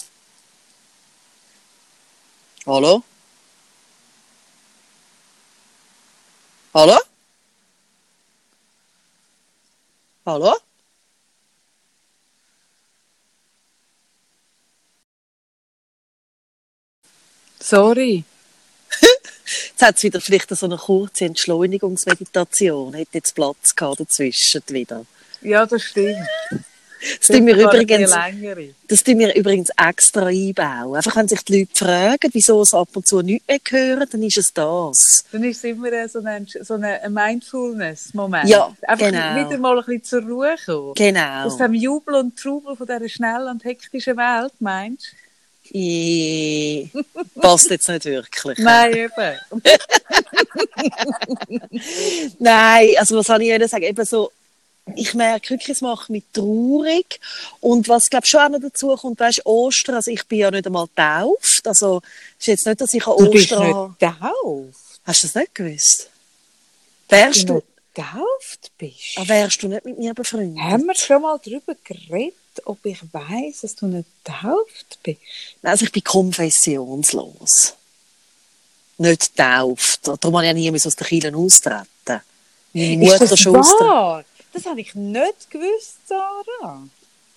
Hallo? 2.66 3.02
Hallo? 6.72 6.98
Hallo? 10.26 10.54
Sorry. 17.64 18.25
Jetzt 19.71 19.83
hat 19.83 19.97
es 19.97 20.02
wieder 20.02 20.21
vielleicht 20.21 20.50
so 20.50 20.66
eine 20.66 20.76
kurze 20.76 21.26
Entschleunigungsmeditation. 21.26 22.94
Hätte 22.94 23.18
jetzt 23.18 23.35
Platz 23.35 23.75
gehabt 23.75 24.00
dazwischen 24.00 24.62
wieder. 24.68 25.04
Ja, 25.42 25.66
das 25.66 25.83
stimmt. 25.83 26.26
Das 27.18 27.28
tun 27.28 27.47
wir 27.47 27.56
übrigens, 27.56 28.14
das 28.88 29.04
tun 29.04 29.18
wir 29.18 29.35
übrigens 29.35 29.68
extra 29.76 30.26
einbauen. 30.26 30.97
Einfach, 30.97 31.16
wenn 31.16 31.28
sich 31.28 31.42
die 31.42 31.61
Leute 31.61 31.75
fragen, 31.75 32.30
wieso 32.33 32.64
sie 32.64 32.76
ab 32.78 32.88
und 32.94 33.06
zu 33.06 33.21
nichts 33.21 33.47
mehr 33.47 33.61
hören, 33.68 34.09
dann 34.11 34.23
ist 34.23 34.38
es 34.38 34.52
das. 34.54 35.25
Dann 35.30 35.44
ist 35.44 35.59
es 35.59 35.64
immer 35.64 36.09
so 36.09 36.21
ein, 36.25 36.47
so 36.62 36.75
ein 36.75 37.12
Mindfulness-Moment. 37.12 38.49
Ja, 38.49 38.75
Einfach 38.83 39.06
genau. 39.11 39.37
wieder 39.37 39.59
mal 39.59 39.78
ein 39.78 39.85
bisschen 39.85 40.04
zur 40.04 40.23
Ruhe 40.23 40.54
kommen. 40.64 40.94
Genau. 40.94 41.44
Aus 41.44 41.59
dem 41.59 41.75
Jubel 41.75 42.14
und 42.14 42.38
Trubel 42.38 42.75
von 42.75 42.87
dieser 42.87 43.09
schnellen 43.09 43.49
und 43.49 43.64
hektischen 43.64 44.16
Welt, 44.16 44.52
meinst 44.61 45.12
du? 45.12 45.24
I- 45.73 46.90
Passt 47.40 47.71
jetzt 47.71 47.88
nicht 47.88 48.04
wirklich. 48.04 48.59
Nein, 48.59 48.94
eben. 48.97 49.38
Nein, 52.38 52.90
also 52.99 53.16
was 53.18 53.26
soll 53.26 53.42
ich 53.42 53.49
Ihnen 53.49 53.68
sagen? 53.68 53.85
Eben 53.85 54.04
so, 54.04 54.33
ich 54.97 55.14
merke 55.14 55.50
wirklich, 55.50 55.71
es 55.71 55.80
macht 55.80 56.11
mich 56.11 56.25
traurig. 56.33 57.21
Und 57.61 57.88
was, 57.88 58.11
glaube 58.11 58.26
schon 58.26 58.40
auch 58.40 58.49
noch 58.50 58.61
dazu 58.61 58.94
kommt, 58.97 59.21
weißt 59.21 59.38
du, 59.38 59.47
Ostern, 59.47 59.94
also 59.97 60.11
ich 60.11 60.25
bin 60.26 60.38
ja 60.40 60.50
nicht 60.50 60.66
einmal 60.66 60.87
getauft. 60.87 61.62
Also, 61.66 62.02
ist 62.38 62.47
jetzt 62.47 62.66
nicht, 62.66 62.80
dass 62.80 62.94
ich 62.94 63.06
an 63.06 63.16
Du 63.18 63.30
bist 63.30 63.52
Ostern... 63.52 63.88
nicht 63.88 63.99
getauft. 64.00 65.00
Hast 65.04 65.23
du 65.23 65.26
das 65.26 65.35
nicht 65.35 65.54
gewusst? 65.54 66.11
Wärst 67.09 67.49
du, 67.49 67.62
getauft 67.94 68.73
bist. 68.78 69.16
ah, 69.16 69.23
wärst 69.26 69.62
du 69.62 69.68
nicht 69.68 69.85
mit 69.85 69.99
mir 69.99 70.14
befreundet? 70.14 70.62
Haben 70.62 70.87
wir 70.87 70.94
schon 70.94 71.23
mal 71.23 71.38
darüber 71.44 71.75
geredet, 71.85 72.35
ob 72.64 72.84
ich 72.84 73.00
weiss, 73.12 73.61
dass 73.62 73.75
du 73.76 73.87
nicht 73.87 74.08
getauft 74.25 74.99
bist? 75.02 75.18
Nein, 75.62 75.73
Also 75.73 75.84
ich 75.84 75.92
bin 75.92 76.04
konfessionslos. 76.04 77.75
Nicht 78.99 79.37
getauft. 79.37 80.00
Darum 80.06 80.37
habe 80.37 80.44
ich 80.44 80.64
ja 80.64 80.70
nie 80.70 80.70
aus 80.87 80.96
der 80.96 81.06
Kirche 81.06 81.34
austreten. 81.34 81.87
Meine 82.73 83.04
Ist 83.04 83.12
Mutter 83.12 83.26
das 83.26 83.40
schon 83.40 83.54
wahr? 83.54 84.25
Das 84.52 84.66
habe 84.66 84.80
ich 84.80 84.94
nicht 84.94 85.50
gewusst, 85.50 85.96
Sarah. 86.06 86.82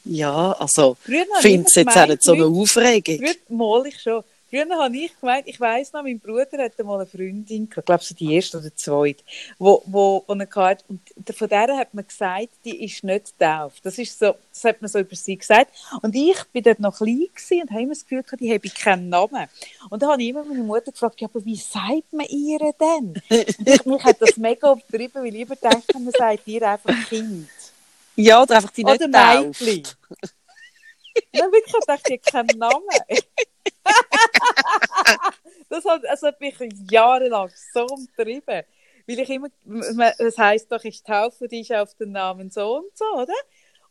Ja, 0.05 0.51
also, 0.53 0.97
habe 1.05 1.41
finde 1.41 1.67
es 1.67 1.75
ich 1.75 1.85
jetzt 1.85 1.97
auch 1.97 2.07
nicht 2.07 2.23
so 2.23 2.33
eine 2.33 2.45
Aufregung. 2.45 3.17
Früher, 3.17 3.35
mal 3.57 3.85
ich 3.87 4.01
schon. 4.01 4.23
Früher 4.49 4.65
habe 4.79 4.95
ich 4.95 5.19
gemeint, 5.19 5.45
ich 5.45 5.59
weiss 5.59 5.91
noch, 5.91 6.03
mein 6.03 6.19
Bruder 6.19 6.63
hatte 6.63 6.83
mal 6.85 6.95
eine 6.95 7.05
Freundin, 7.05 7.63
ich 7.63 7.69
glaube 7.69 8.01
so 8.01 8.15
die 8.15 8.33
erste 8.33 8.59
oder 8.59 8.73
zweite, 8.73 9.21
wo, 9.59 9.81
wo, 9.85 10.23
wo 10.25 10.33
er 10.33 10.47
hatte, 10.55 10.85
und 10.87 11.01
von 11.35 11.49
der 11.49 11.75
hat 11.75 11.93
man 11.93 12.07
gesagt, 12.07 12.49
die 12.63 12.85
ist 12.85 13.03
nicht 13.03 13.37
getauft. 13.37 13.85
Das 13.85 13.97
ist 13.97 14.17
so, 14.17 14.35
das 14.53 14.63
hat 14.63 14.81
man 14.81 14.89
so 14.89 14.99
über 14.99 15.15
sie 15.15 15.37
gesagt. 15.37 15.71
Und 16.01 16.15
ich 16.15 16.41
bin 16.53 16.63
dort 16.63 16.79
noch 16.79 16.97
klein 16.97 17.27
gewesen 17.33 17.61
und 17.61 17.71
habe 17.71 17.81
immer 17.81 17.93
das 17.93 18.03
Gefühl 18.03 18.23
gehabt, 18.23 18.41
die 18.41 18.53
habe 18.53 18.69
keinen 18.69 19.09
Namen. 19.09 19.47
Und 19.89 20.01
dann 20.01 20.11
habe 20.11 20.21
ich 20.21 20.29
immer 20.29 20.45
meine 20.45 20.63
Mutter 20.63 20.91
gefragt, 20.93 21.19
ja, 21.19 21.27
aber 21.27 21.43
wie 21.43 21.57
sagt 21.57 22.13
man 22.13 22.25
ihr 22.27 22.59
denn? 22.79 23.21
Und 23.29 23.67
ich, 23.67 23.85
mich 23.85 24.03
hat 24.03 24.21
das 24.21 24.37
mega 24.37 24.71
übertrieben, 24.71 25.23
weil 25.23 25.35
ich 25.35 25.41
immer 25.41 25.55
dachte, 25.57 25.99
man 25.99 26.13
sagt 26.17 26.47
ihr 26.47 26.61
einfach 26.61 26.95
Kind. 27.09 27.49
Ja, 28.15 28.41
oder 28.41 28.55
einfach 28.55 28.71
die 28.71 28.83
nicht 28.83 29.03
Oder. 29.03 29.07
Mädchen. 29.07 29.83
Nein, 31.33 31.51
wirklich, 31.51 31.75
ich 31.79 31.85
dachte, 31.85 32.13
ich 32.13 32.33
habe 32.33 32.47
keinen 32.47 32.59
Namen. 32.59 32.83
Das, 35.69 35.85
hat, 35.85 36.01
das 36.03 36.21
hat 36.21 36.39
mich 36.41 36.55
jahrelang 36.89 37.51
so 37.73 37.85
umtrieben. 37.85 38.63
Weil 39.07 39.19
ich 39.19 39.29
immer, 39.29 39.47
das 40.17 40.37
heisst 40.37 40.71
doch, 40.71 40.83
ich 40.83 41.01
taufe 41.03 41.47
dich 41.47 41.73
auf 41.73 41.93
den 41.95 42.11
Namen 42.11 42.49
so 42.51 42.77
und 42.77 42.97
so, 42.97 43.05
oder? 43.15 43.33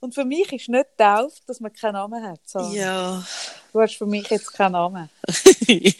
Und 0.01 0.15
für 0.15 0.27
mich 0.27 0.53
ist 0.53 0.69
nicht 0.69 0.87
tauft, 0.99 1.43
dass 1.47 1.61
man 1.61 1.73
keinen 1.73 1.95
Namen 1.95 2.23
hat. 2.23 2.41
So. 2.45 2.61
Ja. 2.73 3.25
Du 3.73 3.81
hast 3.81 3.97
für 3.97 4.05
mich 4.07 4.29
jetzt 4.29 4.53
keinen 4.53 4.73
Namen. 4.73 5.09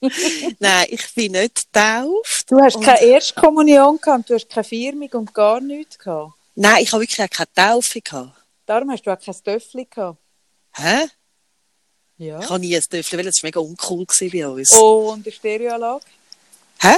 Nein, 0.58 0.86
ich 0.88 1.14
bin 1.14 1.32
nicht 1.32 1.72
getauft. 1.72 2.50
Du 2.50 2.60
hast 2.60 2.76
Und- 2.76 2.84
keine 2.84 3.00
Erstkommunion 3.00 4.00
gehabt, 4.00 4.30
du 4.30 4.34
hast 4.34 4.48
keine 4.48 4.64
Firmung 4.64 5.08
und 5.12 5.34
gar 5.34 5.60
nichts 5.60 5.98
gehabt. 5.98 6.32
Nein, 6.54 6.82
ich 6.82 6.92
habe 6.92 7.02
wirklich 7.02 7.20
auch 7.22 7.30
keine 7.30 7.52
Taufe 7.54 8.00
gehabt. 8.00 8.32
Darum 8.64 8.90
hast 8.90 9.02
du 9.06 9.10
auch 9.12 9.18
kein 9.20 9.34
Töffel 9.44 9.84
gehabt. 9.86 10.18
Hä? 10.74 11.06
Ja. 12.18 12.40
Ich 12.40 12.48
habe 12.48 12.60
nie 12.60 12.74
ein 12.74 12.82
Töffel, 12.82 13.18
weil 13.18 13.26
war 13.26 13.32
mega 13.42 13.60
uncool 13.60 14.06
gewesen 14.06 14.30
bei 14.32 14.48
uns. 14.48 14.72
Oh, 14.72 15.12
und 15.12 15.26
die 15.26 15.32
Stereoanlage? 15.32 16.04
Hä? 16.80 16.94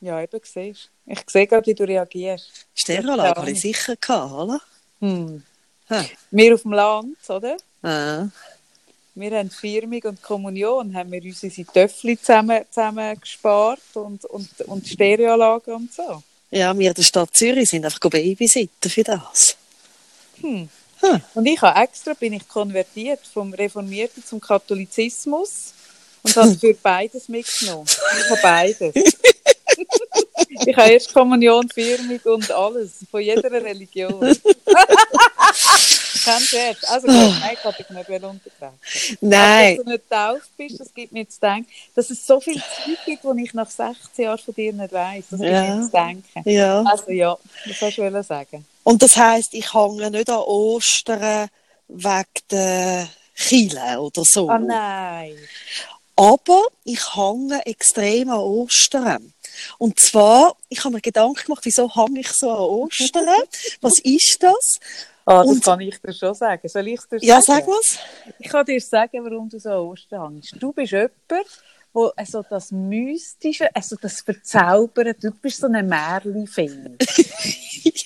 Ja, 0.00 0.20
eben, 0.20 0.40
siehst. 0.42 0.90
Ich 1.06 1.20
sehe 1.28 1.46
gerade, 1.46 1.66
wie 1.66 1.74
du 1.74 1.84
reagierst. 1.84 2.66
Stereoanlage 2.74 3.40
habe 3.40 3.50
ich 3.50 3.60
sicher 3.60 3.96
gehabt, 3.96 4.32
oder? 4.32 4.60
Hm. 5.00 5.42
Wir 6.30 6.54
auf 6.54 6.62
dem 6.62 6.72
Land, 6.72 7.18
oder? 7.28 7.56
Ah. 7.82 8.26
Wir 9.14 9.38
haben 9.38 9.50
Firmung 9.50 10.02
und 10.04 10.22
Kommunion, 10.22 10.92
haben 10.94 11.12
wir 11.12 11.22
uns 11.22 11.42
unsere 11.42 11.70
Töffel 11.70 12.18
zusammen, 12.18 12.64
zusammen 12.70 13.20
gespart 13.20 13.80
und, 13.94 14.24
und, 14.24 14.48
und 14.62 14.88
Stereoanlagen 14.88 15.74
und 15.74 15.92
so. 15.92 16.22
Ja, 16.50 16.76
wir 16.76 16.88
in 16.88 16.94
der 16.94 17.02
Stadt 17.02 17.36
Zürich 17.36 17.68
sind 17.68 17.84
einfach 17.84 18.00
Babysitten 18.00 18.90
für 18.90 19.04
das. 19.04 19.56
Hm. 20.40 20.68
Hm. 21.04 21.20
Und 21.34 21.46
ich 21.46 21.60
habe 21.60 21.80
extra, 21.80 22.14
bin 22.14 22.32
ich 22.32 22.48
konvertiert 22.48 23.20
vom 23.32 23.52
Reformierten 23.52 24.24
zum 24.24 24.40
Katholizismus 24.40 25.74
und 26.22 26.36
habe 26.36 26.54
für 26.60 26.74
beides 26.74 27.28
mitgenommen. 27.28 27.86
Ich 27.86 28.30
habe 28.30 28.40
beides. 28.42 28.94
ich 30.66 30.76
habe 30.76 30.90
erst 30.90 31.12
Kommunion, 31.12 31.68
Firmung 31.68 32.20
und 32.24 32.50
alles, 32.50 32.92
von 33.10 33.20
jeder 33.20 33.50
Religion. 33.50 34.20
Kein 36.24 36.40
Scherz. 36.40 36.78
Also 36.84 37.06
gut, 37.06 37.16
nein, 37.16 37.56
ich 37.78 37.90
nicht 37.90 38.08
unterbrechen. 38.08 38.78
Nein. 39.20 39.74
Aber 39.74 39.76
dass 39.76 39.84
du 39.84 39.90
nicht 39.90 40.10
getauft 40.10 40.50
bist, 40.56 40.80
das 40.80 40.94
gibt 40.94 41.12
mir 41.12 41.28
zu 41.28 41.38
denken, 41.38 41.68
dass 41.94 42.08
es 42.08 42.26
so 42.26 42.40
viel 42.40 42.56
Zeit 42.56 42.98
gibt, 43.04 43.24
die 43.24 43.44
ich 43.44 43.52
nach 43.52 43.68
16 43.68 44.24
Jahren 44.24 44.38
von 44.38 44.54
dir 44.54 44.72
nicht 44.72 44.92
weiss. 44.92 45.24
Das 45.30 45.40
gibt 45.40 45.52
Ja. 45.52 45.76
mir 45.76 45.84
zu 45.84 45.90
denken. 45.90 46.50
Ja. 46.50 46.82
Also 46.82 47.10
ja, 47.10 47.36
das 47.66 47.80
hast 47.82 47.98
du 47.98 48.22
sagen. 48.22 48.64
Und 48.84 49.02
das 49.02 49.16
heisst, 49.16 49.54
ich 49.54 49.72
hänge 49.74 50.10
nicht 50.10 50.30
an 50.30 50.38
Ostern 50.40 51.48
wegen 51.88 52.24
der 52.50 53.08
Chile 53.34 54.00
oder 54.00 54.24
so. 54.24 54.48
Ah 54.48 54.58
nein. 54.58 55.36
Aber 56.16 56.62
ich 56.84 57.16
hänge 57.16 57.64
extrem 57.66 58.28
an 58.30 58.38
Ostern. 58.38 59.32
Und 59.78 59.98
zwar, 59.98 60.56
ich 60.68 60.84
habe 60.84 60.94
mir 60.94 61.00
Gedanken 61.00 61.44
gemacht, 61.46 61.64
wieso 61.64 61.92
hänge 61.94 62.20
ich 62.20 62.28
so 62.28 62.50
an 62.50 62.58
Ostern? 62.58 63.26
Was 63.80 63.98
ist 64.00 64.38
das? 64.40 64.78
Ah, 65.26 65.38
das 65.42 65.48
Und- 65.48 65.64
kann 65.64 65.80
ich 65.80 65.98
dir 66.00 66.12
schon 66.12 66.34
sagen. 66.34 66.68
Soll 66.68 66.88
ich 66.88 67.00
dir 67.10 67.18
Ja, 67.22 67.40
sagen? 67.40 67.64
sag 67.64 67.68
mal's. 67.68 67.98
Ich 68.38 68.48
kann 68.48 68.66
dir 68.66 68.80
sagen, 68.80 69.24
warum 69.24 69.48
du 69.48 69.58
so 69.58 69.70
an 69.70 69.78
Ostern 69.78 70.34
hängst. 70.34 70.54
Du 70.60 70.72
bist 70.72 70.92
jemand, 70.92 71.12
wo 71.92 72.06
also 72.16 72.42
das 72.48 72.70
Mystische, 72.72 73.74
also 73.74 73.96
das 73.96 74.20
Verzaubern, 74.20 75.14
du 75.20 75.30
bist 75.30 75.58
so 75.60 75.66
ein 75.68 75.88
Märchen-Fan. 75.88 76.98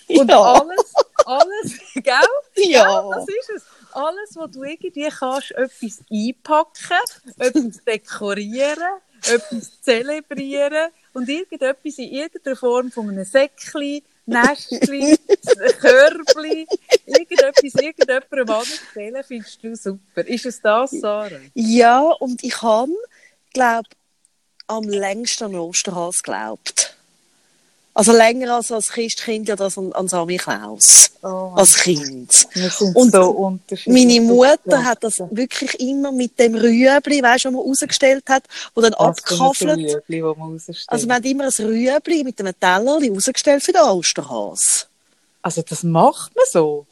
Und 0.09 0.31
ja. 0.31 0.41
alles, 0.41 0.95
alles, 1.25 1.79
gell? 1.95 2.71
Ja. 2.71 3.09
das 3.11 3.29
ist 3.29 3.51
es. 3.57 3.63
Alles, 3.93 4.37
was 4.37 4.51
du 4.51 4.63
irgendwie 4.63 5.09
kannst, 5.09 5.53
etwas 5.53 6.01
einpacken, 6.11 7.35
etwas 7.39 7.85
dekorieren, 7.85 9.01
etwas 9.27 9.81
zelebrieren 9.81 10.91
und 11.15 11.29
irgendetwas 11.29 11.99
in 11.99 12.11
irgendeiner 12.11 12.57
Form 12.57 12.91
von 12.91 13.09
einem 13.09 13.25
Säckchen, 13.25 14.03
Nestchen, 14.27 15.17
Körbli, 15.81 16.67
irgendetwas, 17.07 17.75
irgendjemandem 17.83 18.51
anzählen, 18.51 19.25
findest 19.27 19.65
du 19.65 19.75
super. 19.75 20.27
Ist 20.27 20.47
es 20.47 20.61
das, 20.61 20.91
Sarah? 20.91 21.41
Ja, 21.55 22.01
und 22.01 22.45
ich 22.45 22.61
habe, 22.61 22.93
glaube 23.55 23.89
am 24.69 24.85
längsten 24.85 25.45
an 25.45 25.55
Osterhas 25.55 26.23
geglaubt. 26.23 26.98
Also 27.99 28.13
länger 28.13 28.55
als 28.55 28.71
als 28.71 28.91
Christkind 28.91 29.49
ja 29.49 29.57
das 29.57 29.77
an, 29.77 29.93
an 29.93 30.07
Sammy 30.07 30.37
Klaus. 30.37 31.11
Oh, 31.21 31.51
Als 31.57 31.75
Kind. 31.75 32.47
Und 32.95 33.11
so 33.11 33.23
unterschiedlich. 33.31 34.07
Meine 34.07 34.21
Mutter 34.21 34.59
Ja. 34.71 34.85
hat 34.85 35.03
das 35.03 35.19
wirklich 35.33 35.81
immer 35.81 36.13
mit 36.13 36.39
dem 36.39 36.55
Rüebli, 36.55 37.21
weißt 37.21 37.47
du, 37.47 37.49
was 37.49 37.55
man 37.55 37.63
rausgestellt 37.67 38.23
hat, 38.29 38.45
wo 38.77 38.83
dann 38.83 38.95
ein 38.95 39.05
abgekaffelt. 39.07 39.79
Rüebli, 39.79 40.21
das 40.21 40.37
man 40.37 40.53
rausstellt. 40.53 40.85
Also 40.87 41.07
wir 41.09 41.15
haben 41.17 41.25
immer 41.25 41.45
ein 41.45 41.67
Rüebli 41.67 42.23
mit 42.23 42.39
einem 42.39 42.55
Teller 42.61 43.01
rausgestellt 43.15 43.65
für 43.65 43.73
den 43.73 43.83
Osterhas. 43.83 44.87
Also 45.43 45.63
das 45.63 45.83
macht 45.83 46.37
man 46.37 46.45
so. 46.53 46.87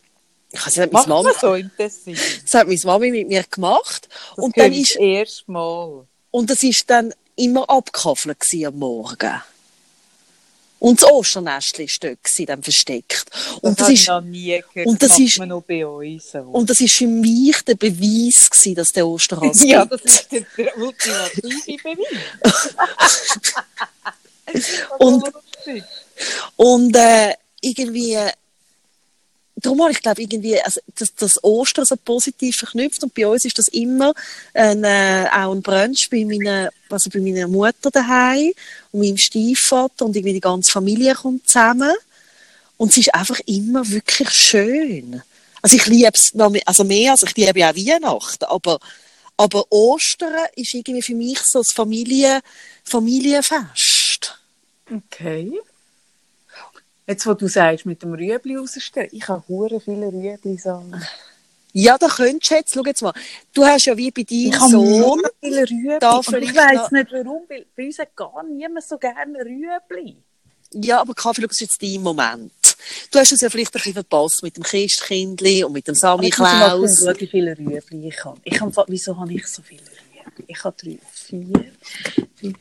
Ich 0.50 0.66
weiß 0.66 0.76
nicht, 0.76 0.92
Macht 0.92 1.06
meine 1.06 1.22
man 1.22 1.32
Mama, 1.32 1.38
so 1.40 1.54
im 1.54 1.70
Tessin. 1.76 2.16
das 2.42 2.54
hat 2.54 2.66
meine 2.66 2.80
Mami 2.84 3.10
mit 3.12 3.28
mir 3.28 3.44
gemacht. 3.48 4.08
Das 4.34 4.44
und 4.44 4.58
dann 4.58 4.72
ist, 4.72 4.90
das 4.90 4.96
erste 4.96 5.50
Mal. 5.52 6.04
und 6.32 6.50
das 6.50 6.64
ist 6.64 6.82
dann 6.90 7.14
immer 7.36 7.70
abgekaffelt 7.70 8.38
am 8.66 8.76
Morgen. 8.76 9.40
Und 10.78 11.00
das 11.02 11.10
Osternestchen 11.10 11.86
war 11.86 12.10
dort 12.10 12.48
dann 12.48 12.62
versteckt. 12.62 13.24
Und 13.62 13.80
das 13.80 13.88
ich 13.88 14.00
ist, 14.02 14.08
noch 14.08 14.20
nie 14.20 14.62
gehört. 14.72 14.86
und 14.88 15.02
das, 15.02 15.10
das 15.10 15.18
ist- 15.20 15.38
man 15.38 15.48
noch 15.48 15.62
bei 15.62 15.86
uns 15.86 16.34
und 16.34 16.68
das 16.70 16.80
ist 16.80 16.96
für 16.96 17.06
mich 17.06 17.62
der 17.62 17.74
Beweis 17.76 18.50
gewesen, 18.50 18.74
dass 18.74 18.88
der 18.92 19.06
Osterhas 19.06 19.62
ja, 19.64 19.84
gibt. 19.84 20.04
das 20.04 20.14
ist 20.16 20.32
der, 20.32 20.42
der 20.58 20.78
ultimative 20.78 21.78
Beweis. 21.82 22.74
Und- 24.98 25.24
Das 25.24 25.74
ist. 25.74 25.84
Und 26.56 26.94
äh, 26.96 27.34
irgendwie, 27.60 28.16
darum 29.56 29.82
habe 29.82 29.92
ich 29.92 30.02
glaube 30.02 30.22
irgendwie, 30.22 30.60
also, 30.60 30.80
dass 30.98 31.14
das 31.14 31.42
Ostern 31.42 31.84
so 31.84 31.96
positiv 31.96 32.56
verknüpft 32.58 33.02
und 33.02 33.14
bei 33.14 33.26
uns 33.26 33.44
ist 33.44 33.58
das 33.58 33.68
immer 33.68 34.12
ein, 34.54 34.84
äh, 34.84 35.26
auch 35.32 35.52
ein 35.52 35.62
Brunch 35.62 36.08
bei 36.10 36.24
meiner, 36.24 36.70
also 36.90 37.10
bei 37.10 37.20
meiner 37.20 37.48
Mutter 37.48 37.90
daheim 37.90 38.52
und 38.92 39.00
meinem 39.00 39.16
Stiefvater 39.16 40.04
und 40.04 40.14
irgendwie 40.14 40.34
die 40.34 40.40
ganze 40.40 40.70
Familie 40.70 41.14
kommt 41.14 41.48
zusammen 41.48 41.94
und 42.76 42.90
es 42.90 42.98
ist 42.98 43.14
einfach 43.14 43.40
immer 43.46 43.88
wirklich 43.88 44.30
schön. 44.30 45.22
Also 45.62 45.76
ich 45.76 45.86
liebe 45.86 46.12
es 46.12 46.34
noch 46.34 46.50
mehr, 46.50 46.62
also 46.66 46.84
mehr, 46.84 47.12
also 47.12 47.26
ich 47.26 47.36
liebe 47.36 47.58
ja 47.58 47.74
Weihnachten, 47.74 48.44
aber, 48.44 48.78
aber 49.36 49.64
Ostern 49.70 50.34
ist 50.54 50.74
irgendwie 50.74 51.02
für 51.02 51.14
mich 51.14 51.40
so 51.40 51.60
das 51.60 51.72
Familie, 51.72 52.40
Familienfest. 52.84 54.38
Okay. 54.94 55.58
Jetzt, 57.06 57.26
wo 57.26 57.34
du 57.34 57.46
sagst, 57.48 57.86
mit 57.86 58.02
dem 58.02 58.12
Rüebli 58.14 58.56
rausstellen, 58.56 59.08
ich 59.12 59.28
habe 59.28 59.42
hure 59.48 59.80
viele 59.80 60.06
Rüebli 60.08 60.58
sagen. 60.58 60.92
Ja, 61.72 61.98
da 61.98 62.08
könntest 62.08 62.50
du 62.50 62.54
jetzt, 62.54 62.74
schau 62.74 62.82
jetzt 62.84 63.02
mal, 63.02 63.12
du 63.52 63.64
hast 63.64 63.84
ja 63.84 63.96
wie 63.96 64.10
bei 64.10 64.24
Ich 64.28 64.50
deinem 64.50 64.60
habe 64.60 64.70
Sohn, 64.70 65.22
viele 65.40 65.60
Rüebli. 65.62 66.44
Ich 66.44 66.54
weiss 66.56 66.90
nicht 66.90 67.12
warum, 67.12 67.42
weil 67.48 67.66
bei 67.76 67.86
uns 67.86 67.98
hat 67.98 68.16
gar 68.16 68.42
niemand 68.44 68.84
so 68.84 68.96
gerne 68.98 69.38
Rüebli. 69.38 70.16
ja, 70.72 71.00
aber 71.00 71.14
Kaffee, 71.14 71.42
schau, 71.42 71.46
das 71.48 71.60
ist 71.60 71.78
jetzt 71.78 71.82
dein 71.82 72.02
Moment. 72.02 72.52
Du 73.10 73.18
hast 73.18 73.32
es 73.32 73.40
ja 73.40 73.50
vielleicht 73.50 73.70
ein 73.74 73.78
bisschen 73.78 73.92
verpasst 73.94 74.42
mit 74.42 74.56
dem 74.56 74.62
Christkindli 74.62 75.64
und 75.64 75.72
mit 75.72 75.86
dem 75.86 75.94
Sammy 75.94 76.28
Ich 76.28 76.38
muss 76.38 76.48
mal 76.50 76.68
Klaus. 76.78 77.00
schauen, 77.04 77.20
wie 77.20 77.26
viele 77.26 77.56
Rüebli 77.58 78.08
ich 78.08 78.24
habe. 78.24 78.40
Ich 78.44 78.60
habe. 78.60 78.84
Wieso 78.88 79.16
habe 79.16 79.32
ich 79.32 79.46
so 79.46 79.62
viele 79.62 79.82
Rüebli? 79.82 80.44
Ich 80.48 80.64
habe 80.64 80.76
drei, 80.80 80.98
vier, 81.26 81.72
fünf, 82.36 82.58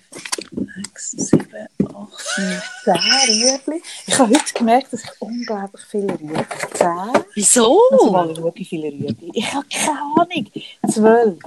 sechs, 0.75 1.11
sieben, 1.11 1.67
acht, 1.83 2.37
neun, 2.37 2.61
zehn 2.83 2.95
Rüebli. 2.95 3.81
Ich 4.07 4.17
habe 4.17 4.33
heute 4.33 4.53
gemerkt, 4.53 4.93
dass 4.93 5.03
ich 5.03 5.21
unglaublich 5.21 5.85
viele 5.85 6.13
Rüebli. 6.13 6.45
Zehn. 6.73 7.23
Wieso? 7.35 7.79
Also 7.91 8.11
mal 8.11 8.35
schauen, 8.35 8.51
wie 8.55 8.65
viele 8.65 8.87
Rüebli. 8.87 9.31
Ich 9.33 9.53
habe 9.53 9.65
keine 9.69 9.99
Ahnung. 9.99 10.51
12, 10.89 11.39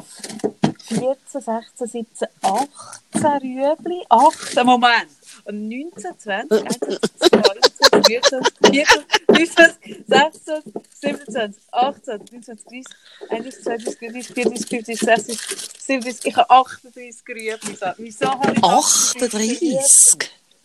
14, 0.89 1.41
16, 1.41 1.87
17, 1.89 2.29
18 2.43 3.25
Rüebli. 3.43 4.05
18, 4.09 4.67
Moment. 4.67 5.09
Und 5.45 5.69
19, 5.69 6.19
20, 6.19 6.53
21, 6.53 6.99
22, 7.19 7.78
23, 8.03 8.55
24, 8.63 9.07
25, 9.27 10.05
26, 10.07 10.73
27, 11.01 11.63
28, 11.73 12.33
29, 12.33 12.65
30, 12.65 12.97
31, 13.31 13.65
32, 13.65 13.99
33, 13.99 14.35
34, 14.35 14.67
35, 14.69 14.99
36, 14.99 15.71
37. 15.81 16.27
Ich 16.27 16.37
habe 16.37 16.51
38 16.51 17.23
Rüebli. 17.29 17.75
So, 17.75 17.87
Wieso 17.99 18.27
habe 18.31 18.53
ich 18.53 18.63
38? 18.63 19.33
Rüebli? 19.33 19.79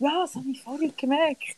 Ja, 0.00 0.22
das 0.22 0.34
habe 0.34 0.46
ich 0.52 0.62
vorhin 0.62 0.92
gemerkt. 0.96 1.56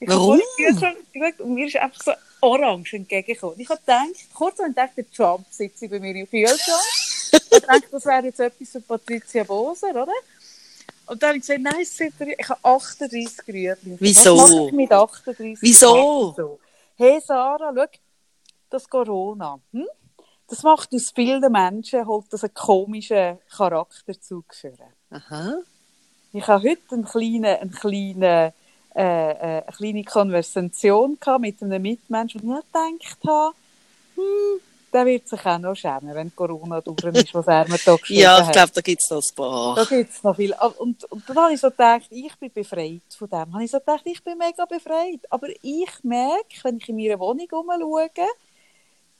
Ich 0.00 0.08
Warum? 0.08 0.40
geschaut 0.56 1.40
und 1.40 1.54
mir 1.54 1.66
ist 1.66 1.76
einfach 1.76 2.02
so 2.02 2.12
orange 2.40 2.94
entgegengekommen. 2.94 3.60
Ich 3.60 3.68
habe 3.68 3.80
gedacht, 3.80 4.32
kurz 4.32 4.58
habe 4.58 4.70
ich 4.70 4.74
gedacht, 4.74 4.96
der 4.96 5.10
Trump 5.10 5.46
sitzt 5.50 5.80
bei 5.80 6.00
mir 6.00 6.14
im 6.14 6.28
Kühlschrank. 6.28 6.58
Ich 7.32 7.38
habe 7.38 7.60
gedacht, 7.60 7.84
das 7.92 8.06
wäre 8.06 8.24
jetzt 8.24 8.40
etwas 8.40 8.70
für 8.70 8.80
Patricia 8.80 9.44
Boser, 9.44 9.90
oder? 9.90 10.12
Und 11.10 11.20
dann 11.24 11.30
habe 11.30 11.38
ich 11.38 11.42
gesagt, 11.42 11.60
nein, 11.60 12.12
drei- 12.18 12.36
ich 12.38 12.48
habe 12.48 12.60
38 12.62 13.48
Rüebli. 13.48 13.96
Wieso? 13.98 14.36
Was 14.36 14.50
mache 14.52 14.66
ich 14.66 14.72
mit 14.72 14.92
38? 14.92 15.58
Wieso? 15.60 16.34
So. 16.36 16.60
Hey 16.96 17.20
Sarah, 17.20 17.72
schau, 17.74 17.86
das 18.70 18.88
Corona, 18.88 19.58
hm? 19.72 19.88
das 20.46 20.62
macht 20.62 20.94
aus 20.94 21.10
vielen 21.10 21.50
Menschen, 21.50 22.06
holt 22.06 22.26
das 22.30 22.44
einen 22.44 22.54
komischen 22.54 23.38
Charakterzug 23.50 24.54
führen. 24.54 24.92
Aha. 25.10 25.54
Ich 26.32 26.46
habe 26.46 26.68
heute 26.70 26.92
einen 26.92 27.04
kleinen, 27.04 27.44
einen 27.44 27.72
kleinen, 27.72 28.22
äh, 28.22 28.52
äh, 28.94 29.62
eine 29.62 29.64
kleine 29.76 30.04
Konversation 30.04 31.18
mit 31.40 31.60
einem 31.60 31.82
Mitmenschen, 31.82 32.40
wo 32.44 32.58
ich 32.58 32.64
gedacht 32.66 33.18
habe, 33.26 33.54
hm, 34.14 34.60
der 34.92 35.06
wird 35.06 35.28
sich 35.28 35.44
auch 35.46 35.58
noch 35.58 35.74
schämen, 35.74 36.14
wenn 36.14 36.34
Corona 36.34 36.80
durch 36.80 37.02
ist, 37.14 37.34
was 37.34 37.46
er 37.46 37.68
mir 37.68 37.78
da 37.84 37.96
geschrieben 37.96 38.20
Ja, 38.20 38.38
ich 38.40 38.46
hat. 38.46 38.52
glaube, 38.52 38.72
da 38.74 38.80
gibt 38.80 39.02
es 39.02 39.10
noch 39.10 39.22
ein 39.22 39.34
paar. 39.34 39.74
Da 39.76 39.84
gibt 39.84 40.10
es 40.10 40.22
noch 40.22 40.36
viel. 40.36 40.54
Ah, 40.54 40.66
Und, 40.78 41.04
und 41.12 41.28
dann 41.28 41.36
habe 41.38 41.54
ich 41.54 41.60
so 41.60 41.70
gedacht, 41.70 42.06
ich 42.10 42.34
bin 42.36 42.52
befreit 42.52 43.00
von 43.16 43.28
dem. 43.28 43.52
Habe 43.54 43.64
ich 43.64 43.70
so 43.70 43.78
gedacht, 43.78 44.02
ich 44.04 44.22
bin 44.22 44.36
mega 44.38 44.64
befreit. 44.64 45.20
Aber 45.30 45.48
ich 45.62 45.90
merke, 46.02 46.56
wenn 46.62 46.76
ich 46.78 46.88
in 46.88 46.96
meiner 46.96 47.18
Wohnung 47.18 47.46
umschaue, 47.50 48.08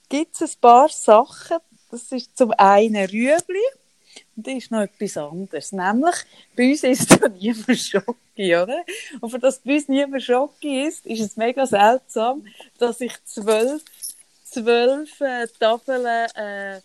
gibt 0.08 0.34
es 0.40 0.42
ein 0.42 0.60
paar 0.60 0.88
Sachen. 0.88 1.58
Das 1.90 2.02
ist 2.12 2.36
zum 2.36 2.52
einen 2.52 3.04
Rüebli. 3.06 3.62
Und 4.36 4.46
das 4.46 4.54
ist 4.54 4.70
noch 4.70 4.80
etwas 4.80 5.16
anderes. 5.16 5.72
Nämlich, 5.72 6.14
bei 6.56 6.70
uns 6.70 6.82
ist 6.82 7.10
da 7.22 7.28
niemand 7.28 7.78
Schocki, 7.78 8.56
oder? 8.56 8.82
Und 9.20 9.30
für 9.30 9.38
das 9.38 9.58
bei 9.60 9.76
uns 9.76 9.88
niemand 9.88 10.22
Schocki 10.22 10.82
ist, 10.86 11.06
ist 11.06 11.20
es 11.20 11.36
mega 11.36 11.64
seltsam, 11.66 12.44
dass 12.78 13.00
ich 13.00 13.12
zwölf, 13.24 13.82
zwölf 14.50 15.20
äh, 15.20 15.46
Tafeln, 15.58 16.06
äh, 16.36 16.80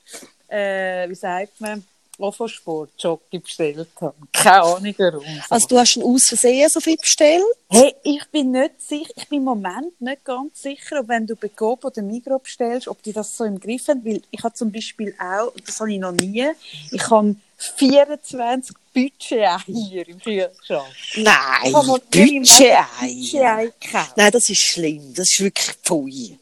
äh, 0.49 1.10
wie 1.10 1.15
sagt 1.15 1.60
man, 1.60 1.84
Offersport 2.17 2.91
Jockey 2.97 3.39
bestellt 3.39 3.89
habe. 3.99 4.15
Keine 4.32 4.62
Ahnung 4.63 4.95
warum. 4.97 5.25
Also 5.49 5.67
du 5.67 5.78
hast 5.78 5.97
ihn 5.97 6.04
aus 6.04 6.30
Versehen 6.30 6.69
so 6.69 6.80
viel 6.80 6.97
bestellt? 6.97 7.43
Hey, 7.69 7.93
ich 8.04 8.23
bin 8.32 8.51
nicht 8.51 8.82
sicher, 8.82 9.12
ich 9.15 9.28
bin 9.28 9.39
im 9.39 9.45
Moment 9.45 9.99
nicht 9.99 10.23
ganz 10.23 10.62
sicher, 10.62 11.01
ob 11.01 11.10
wenn 11.10 11.28
du 11.28 11.36
bei 11.36 11.49
Coop 11.49 11.84
oder 11.84 12.01
Migros 12.01 12.43
bestellst, 12.43 12.88
ob 12.88 13.01
die 13.04 13.12
das 13.12 13.36
so 13.36 13.43
im 13.43 13.60
Griff 13.60 13.88
haben, 13.88 14.06
weil 14.06 14.21
ich 14.32 14.43
habe 14.43 14.54
zum 14.54 14.71
Beispiel 14.71 15.13
auch, 15.19 15.51
das 15.65 15.80
habe 15.80 15.91
ich 15.91 15.99
noch 15.99 16.13
nie, 16.13 16.47
ich 16.91 17.10
habe 17.10 17.36
24 17.58 18.75
Budget-Eier 18.93 20.08
im 20.08 20.19
Kühlschrank. 20.19 20.88
Nein, 21.17 21.36
Ich 21.65 21.73
habe 21.73 21.88
noch 21.88 21.99
nie 22.13 22.38
im 22.38 22.43
Leben 22.43 22.43
Budget-Ei. 22.43 23.08
Budget-Ei 23.08 23.73
gekauft. 23.80 24.13
Nein, 24.15 24.32
das 24.32 24.49
ist 24.49 24.62
schlimm. 24.62 25.13
Das 25.13 25.32
ist 25.32 25.41
wirklich 25.41 25.75
pfui. 25.84 26.38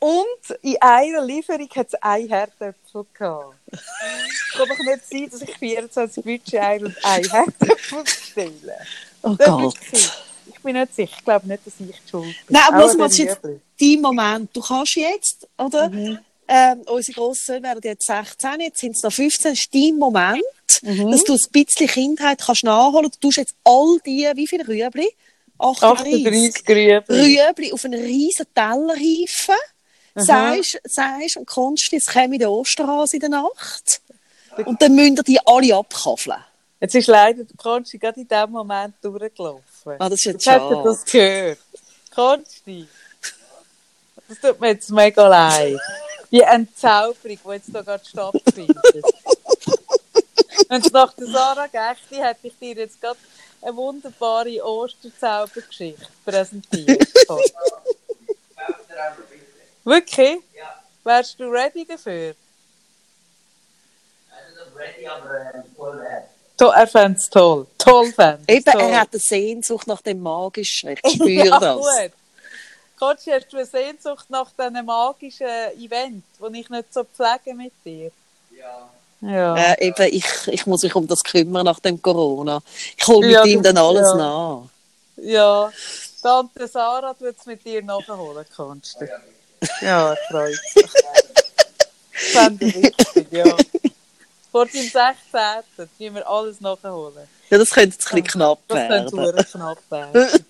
Und 0.00 0.58
in 0.62 0.76
einer 0.80 1.24
Lieferung 1.24 1.68
hat 1.74 1.88
es 1.88 1.94
ein 2.02 2.28
Herdöpfel 2.28 3.04
gehabt. 3.12 3.54
Es 3.72 3.80
kann 4.56 4.68
doch 4.68 4.78
nicht 4.78 5.08
sein, 5.10 5.28
dass 5.30 5.42
ich 5.42 5.56
24 5.56 6.24
Budget-Eier 6.24 6.80
und 6.82 6.96
ein 7.04 7.24
Herdöpfel 7.24 8.02
bestelle. 8.04 8.78
Oh 9.22 9.34
Das 9.34 9.48
ist 9.48 9.52
Gott. 9.52 10.22
Ich 10.54 10.62
bin 10.62 10.76
nicht 10.76 10.94
sicher. 10.94 11.14
Ich 11.18 11.24
glaube 11.24 11.48
nicht, 11.48 11.66
dass 11.66 11.74
ich 11.80 11.86
die 11.86 12.08
schuld 12.10 12.24
bin. 12.24 12.34
Nein, 12.48 12.62
aber 12.68 12.86
du 12.88 12.96
den 12.96 13.10
jetzt? 13.10 13.38
Dein 13.80 14.00
Moment. 14.00 14.50
Du 14.56 14.60
kannst 14.60 14.94
jetzt, 14.96 15.46
oder? 15.58 15.88
Mhm. 15.88 16.18
Ähm, 16.50 16.80
unsere 16.86 17.14
Grossen 17.20 17.62
werden 17.62 17.80
jetzt 17.84 18.06
16, 18.06 18.60
jetzt 18.60 18.78
sind 18.80 18.96
es 18.96 19.02
noch 19.02 19.12
15. 19.12 19.52
Das 19.52 19.58
ist 19.60 19.74
dein 19.74 19.96
Moment, 19.98 20.42
Mhm. 20.82 21.10
dass 21.10 21.24
du 21.24 21.34
ein 21.34 21.40
bisschen 21.52 21.86
Kindheit 21.88 22.40
kannst 22.40 22.62
nachholen. 22.64 23.10
Du 23.10 23.18
tust 23.28 23.36
jetzt 23.38 23.54
all 23.64 23.98
die, 24.06 24.30
wie 24.34 24.46
viele 24.46 24.66
Rüebli? 24.66 25.08
38. 25.58 26.26
38 26.26 26.68
Rüebli. 26.68 27.36
Rüebli 27.36 27.72
auf 27.72 27.84
einen 27.84 28.00
riesen 28.00 28.46
Teller 28.54 28.94
reifen. 30.18 30.62
Sagst, 30.62 30.80
sagst 30.84 31.36
und 31.36 31.46
Konsti, 31.46 31.96
es 31.96 32.06
käme 32.06 32.38
der 32.38 32.50
Osterhase 32.50 33.16
in 33.16 33.20
der 33.20 33.30
Nacht. 33.30 34.00
Und 34.64 34.80
dann 34.82 34.94
müsst 34.94 35.18
ihr 35.18 35.22
die 35.22 35.40
alle 35.44 35.74
abkaffeln. 35.76 36.38
Jetzt 36.80 36.94
ist 36.94 37.08
leider 37.08 37.44
der 37.44 37.56
Konsti 37.56 37.98
gerade 37.98 38.20
in 38.20 38.28
diesem 38.28 38.50
Moment 38.50 38.94
durchgelaufen. 39.02 39.96
Ah, 39.98 40.08
das 40.08 40.20
ist 40.20 40.24
jetzt 40.24 40.46
Jetzt 40.46 40.54
hat 40.54 40.62
er 40.62 40.70
schade. 40.70 40.88
das 40.88 41.04
gehört. 41.04 41.58
Konsti, 42.14 42.88
das 44.28 44.40
tut 44.40 44.60
mir 44.60 44.68
jetzt 44.68 44.90
mega 44.90 45.26
leid. 45.26 45.78
Die 46.30 46.40
Entzauberung, 46.40 47.38
die 47.44 47.50
jetzt 47.50 47.66
hier 47.70 47.82
gerade 47.82 48.04
stattfindet. 48.04 49.04
Wenn 50.68 50.82
es 50.82 50.92
nach 50.92 51.12
der 51.14 51.26
Sarah 51.26 51.66
Gächti 51.66 52.16
hätte 52.16 52.48
ich 52.48 52.58
dir 52.58 52.74
jetzt 52.74 53.00
gerade 53.00 53.18
eine 53.62 53.74
wunderbare 53.74 54.62
Osterzaubergeschichte 54.64 56.06
präsentiert. 56.24 57.08
Wirklich? 59.84 60.38
Ja, 60.56 60.82
Wärst 61.04 61.38
du 61.40 61.44
ready 61.50 61.86
dafür? 61.86 62.34
ready, 64.76 65.06
aber 65.06 65.40
äh, 65.40 65.62
voll 65.76 66.06
To- 66.56 66.70
Er 66.70 66.86
fände 66.86 67.18
es 67.18 67.28
toll. 67.30 67.66
Toll 67.78 68.12
fände 68.12 68.42
Eben, 68.52 68.64
toll. 68.64 68.80
er 68.82 69.00
hat 69.00 69.08
eine 69.12 69.20
Sehnsucht 69.20 69.86
nach 69.86 70.02
dem 70.02 70.20
Magischen. 70.22 70.90
Ich 70.90 70.98
spüre 71.14 71.46
Ja, 71.46 71.58
das. 71.58 71.76
gut. 71.76 72.12
Konsti, 72.98 73.30
hast 73.30 73.52
du 73.52 73.56
eine 73.58 73.66
Sehnsucht 73.66 74.28
nach 74.28 74.50
diesem 74.58 74.84
magischen 74.84 75.46
Event, 75.46 76.24
das 76.40 76.52
ich 76.52 76.68
nicht 76.68 76.92
so 76.94 77.04
pflege 77.04 77.54
mit 77.56 77.72
dir? 77.84 78.10
ja. 78.56 78.90
Ja. 79.20 79.56
Äh, 79.56 79.88
eben, 79.88 80.14
ich, 80.14 80.24
ich 80.46 80.64
muss 80.66 80.84
mich 80.84 80.94
um 80.94 81.04
das 81.08 81.24
kümmern 81.24 81.64
nach 81.64 81.80
dem 81.80 82.00
Corona. 82.00 82.60
Ich 82.96 83.04
hole 83.08 83.26
mit 83.26 83.34
Ja, 83.34 83.44
ihm 83.44 83.60
du- 83.60 83.72
dann 83.72 83.78
alles 83.84 84.08
ja. 84.10 84.14
nach. 84.14 84.62
Ja. 85.16 85.72
Tante 86.22 86.68
Sarah 86.68 87.14
tut 87.14 87.34
es 87.36 87.44
mit 87.46 87.64
dir 87.64 87.82
nachholen, 87.82 88.46
Konsti. 88.54 89.08
Ja, 89.82 90.14
freut 90.30 90.50
mich. 90.74 90.86
Fände 92.12 92.64
ich 92.66 92.74
wichtig, 92.76 93.26
ja. 93.30 93.44
Vor 94.50 94.66
deinem 94.66 94.82
16. 94.82 95.88
müssen 95.98 96.14
wir 96.16 96.28
alles 96.28 96.60
nachholen. 96.60 97.28
Ja, 97.50 97.58
das 97.58 97.70
könnte 97.70 97.96
jetzt 97.96 98.06
ein 98.12 98.22
bisschen 98.22 98.26
knapp 98.40 98.58
Das 98.68 98.88
könnte 98.88 99.16
werden. 99.16 99.44
knapp 99.52 99.78
werden. 99.90 100.44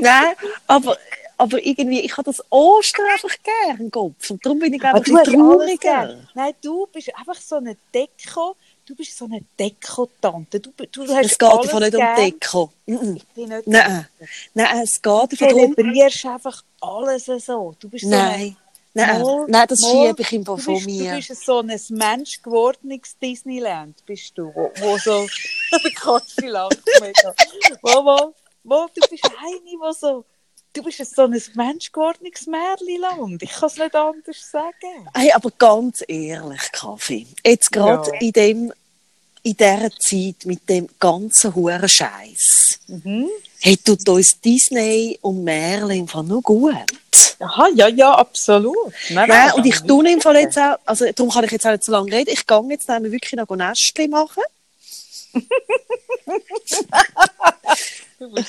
Nein, 0.00 0.34
aber, 0.66 0.96
aber 1.36 1.64
irgendwie, 1.64 2.00
ich 2.00 2.12
habe 2.16 2.24
das 2.30 2.42
Ostern 2.50 3.06
einfach 3.12 3.34
gern, 3.42 3.90
Kopf. 3.90 4.30
Und 4.30 4.44
darum 4.44 4.58
bin 4.58 4.72
ich 4.74 4.82
einfach 4.82 5.04
ein 5.06 5.24
trauriger. 5.24 5.76
gern. 5.78 6.28
Nein, 6.34 6.54
du 6.62 6.86
bist 6.92 7.10
einfach 7.16 7.40
so 7.40 7.56
eine 7.56 7.76
Deko. 7.94 8.56
Du 8.86 8.94
bist 8.94 9.18
so 9.18 9.26
eine 9.26 9.42
Deko-Tante. 9.60 10.60
Du, 10.60 10.70
du 10.90 11.02
hast 11.14 11.26
Es 11.32 11.38
geht 11.38 11.48
alles 11.48 11.66
einfach 11.66 11.80
nicht 11.80 11.94
um 11.94 12.00
gern. 12.00 12.16
Deko. 12.16 12.72
Mhm. 12.86 13.16
Ich 13.16 13.24
bin 13.34 13.48
nicht 13.50 13.66
Nein, 13.66 14.08
nein, 14.54 14.78
es 14.82 14.94
geht 14.94 15.04
Du 15.04 15.18
einfach 15.20 15.36
darum. 15.38 15.74
zelebrierst 15.74 16.24
einfach 16.26 16.62
alles 16.80 17.26
so. 17.26 17.74
Du 17.78 17.88
bist 17.88 18.04
so 18.04 18.10
Nein, 18.10 18.56
nein, 18.94 19.22
Mal- 19.22 19.44
nein, 19.48 19.66
das 19.68 19.80
mal- 19.80 20.08
schiebe 20.08 20.22
ich 20.22 20.44
Du 20.44 20.56
von 20.56 20.74
bist, 20.74 20.86
mir. 20.86 21.10
du 21.10 21.16
bist 21.16 21.44
so 21.44 21.58
ein 21.60 21.80
Mensch 21.90 22.42
gewordenes 22.42 23.16
Disneyland, 23.20 24.04
bist 24.06 24.36
du, 24.36 24.52
wo, 24.54 24.70
wo 24.80 24.98
so, 24.98 25.26
Kotzi 26.00 26.46
lacht 26.46 26.78
mega. 27.00 27.34
Wo, 27.82 28.04
wo, 28.04 28.34
wo, 28.64 28.86
du 28.94 29.08
bist 29.08 29.24
eine, 29.24 29.78
wo 29.80 29.92
so 29.92 30.24
du 30.74 30.82
bist 30.84 31.14
so 31.16 31.22
ein 31.22 31.42
menschgeordnetes 31.54 32.46
Märchenland. 32.46 33.42
Ich 33.42 33.50
kann 33.50 33.66
es 33.68 33.76
nicht 33.78 33.94
anders 33.96 34.50
sagen. 34.50 35.08
Hey, 35.14 35.32
aber 35.32 35.50
ganz 35.58 36.04
ehrlich, 36.06 36.60
Kaffee. 36.72 37.26
Jetzt 37.44 37.72
gerade 37.72 38.10
Ja. 38.12 38.20
in 38.20 38.32
dem, 38.32 38.72
in 39.48 39.56
dieser 39.56 39.90
Zeit 39.98 40.44
mit 40.44 40.68
dem 40.68 40.88
ganzen 41.00 41.54
huren 41.54 41.88
Scheiß. 41.88 42.80
Mhm. 42.86 43.28
Hey, 43.60 43.76
tut 43.76 44.08
uns 44.08 44.40
Disney 44.40 45.18
und 45.22 45.48
im 45.48 46.06
Fall 46.06 46.24
nur 46.24 46.42
gut. 46.42 46.74
Aha, 47.40 47.68
ja, 47.74 47.88
ja, 47.88 48.12
absolut. 48.12 48.92
Nein, 49.10 49.28
Nein, 49.28 49.52
und 49.54 49.64
ich 49.64 49.80
tue 49.80 50.10
im 50.10 50.20
Fall 50.20 50.36
jetzt 50.36 50.58
auch, 50.58 50.76
also 50.84 51.10
darum 51.12 51.32
kann 51.32 51.44
ich 51.44 51.52
jetzt 51.52 51.66
auch 51.66 51.72
nicht 51.72 51.84
so 51.84 51.92
lange 51.92 52.12
reden. 52.12 52.30
Ich 52.32 52.46
gehe 52.46 52.68
jetzt 52.70 52.88
nämlich 52.88 53.12
wirklich 53.12 53.32
noch 53.32 53.48
ein 53.48 53.58
Nestchen 53.58 54.10
machen. 54.10 54.42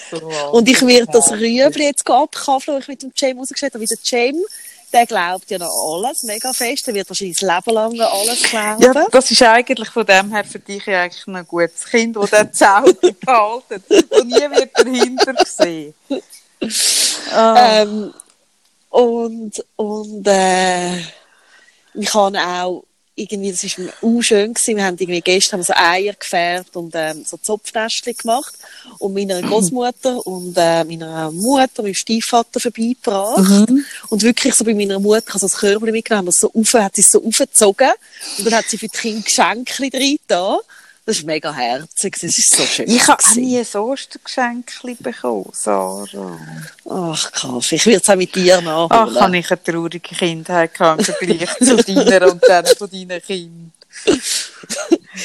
So. 0.09 0.17
Und 0.51 0.67
ich 0.67 0.81
werde 0.81 1.11
das 1.11 1.31
Rüebli 1.31 1.83
jetzt 1.83 2.09
abkaffeln, 2.09 2.77
das 2.77 2.85
ich 2.85 2.87
mit 2.87 3.03
dem 3.03 3.11
Cem 3.15 3.37
rausgestellt 3.37 3.75
habe. 3.75 3.81
Weil 3.81 3.87
der 3.87 4.03
Cem, 4.03 4.43
der 4.91 5.05
glaubt 5.05 5.49
ja 5.49 5.57
noch 5.57 5.71
alles 5.93 6.23
mega 6.23 6.51
fest. 6.53 6.87
Der 6.87 6.93
wird 6.93 7.09
wahrscheinlich 7.09 7.37
das 7.39 7.49
Leben 7.49 7.75
lang 7.75 7.99
alles 7.99 8.43
glauben. 8.43 8.81
Ja, 8.81 9.07
das 9.11 9.31
ist 9.31 9.41
eigentlich 9.41 9.89
von 9.89 10.05
dem 10.05 10.31
her 10.31 10.43
für 10.43 10.59
dich 10.59 10.85
ja 10.85 11.03
eigentlich 11.03 11.27
ein 11.27 11.47
gutes 11.47 11.85
Kind, 11.85 12.15
das 12.15 12.31
den 12.31 12.53
Zauber 12.53 13.11
behalten 13.19 13.83
und 14.09 14.27
nie 14.27 14.49
wird 14.51 14.71
dahinter 14.73 15.33
gesehen. 15.33 15.93
Ah. 17.31 17.81
Ähm, 17.81 18.13
und 18.89 19.65
und 19.75 20.27
äh, 20.27 20.97
ich 21.93 22.13
habe 22.13 22.39
auch 22.39 22.83
irgendwie, 23.19 23.51
das 23.51 23.77
war 23.77 23.93
auch 24.01 24.21
schön 24.21 24.53
gewesen, 24.53 24.77
wir 24.77 24.85
haben 24.85 24.97
irgendwie 24.97 25.21
gestern 25.21 25.59
haben 25.59 25.65
so 25.65 25.73
Eier 25.75 26.13
gefärbt 26.13 26.75
und 26.75 26.93
ähm, 26.95 27.23
so 27.25 27.37
Zopfnestchen 27.37 28.15
gemacht. 28.15 28.53
Und 28.97 29.13
meiner 29.13 29.41
Großmutter 29.41 30.25
und 30.25 30.55
äh, 30.57 30.83
meiner 30.83 31.31
Mutter, 31.31 31.83
meinem 31.83 31.93
Stiefvater 31.93 32.59
vorbeigebracht. 32.59 33.69
Mhm. 33.69 33.85
und 34.09 34.23
wirklich 34.23 34.55
so 34.55 34.63
bei 34.63 34.73
meiner 34.73 34.99
Mutter, 34.99 35.33
also 35.33 35.47
das 35.47 35.57
Körbchen 35.57 35.91
mitgenommen, 35.91 36.27
haben 36.27 36.27
wir 36.27 36.31
so 36.31 36.51
auf, 36.53 36.73
hat 36.73 36.95
sie 36.95 37.01
es 37.01 37.11
so 37.11 37.23
aufgezogen. 37.23 37.91
Und 38.37 38.45
dann 38.45 38.55
hat 38.55 38.65
sie 38.67 38.77
für 38.77 38.87
die 38.87 38.97
Kinder 38.97 39.21
Geschenke 39.23 39.89
drin 39.89 40.17
da. 40.27 40.59
Das 41.09 41.17
ist 41.17 41.25
mega 41.25 41.51
herzig, 41.51 42.19
das 42.21 42.37
ist 42.37 42.51
so 42.55 42.63
schön. 42.63 42.87
Ich 42.87 43.07
habe 43.07 43.23
nie 43.33 43.57
ein 43.57 43.81
Ostergeschenk 43.81 44.71
bekommen, 44.99 45.49
Sarah. 45.53 46.37
Ach, 46.87 47.31
Kaffee, 47.31 47.77
ich 47.77 47.85
würde 47.87 47.97
es 47.97 48.07
auch 48.09 48.15
mit 48.15 48.35
dir 48.35 48.61
nachholen. 48.61 49.17
Ach, 49.17 49.21
habe 49.21 49.37
ich 49.39 49.49
eine 49.49 49.63
traurige 49.63 49.99
Kindheit 50.01 50.75
gehabt 50.75 51.05
Vergleich 51.05 51.49
zu 51.57 51.77
deiner 51.77 52.31
und 52.31 52.43
dann 52.47 52.63
von 52.77 52.91
deinen 52.91 53.19
Kindern. 53.23 53.73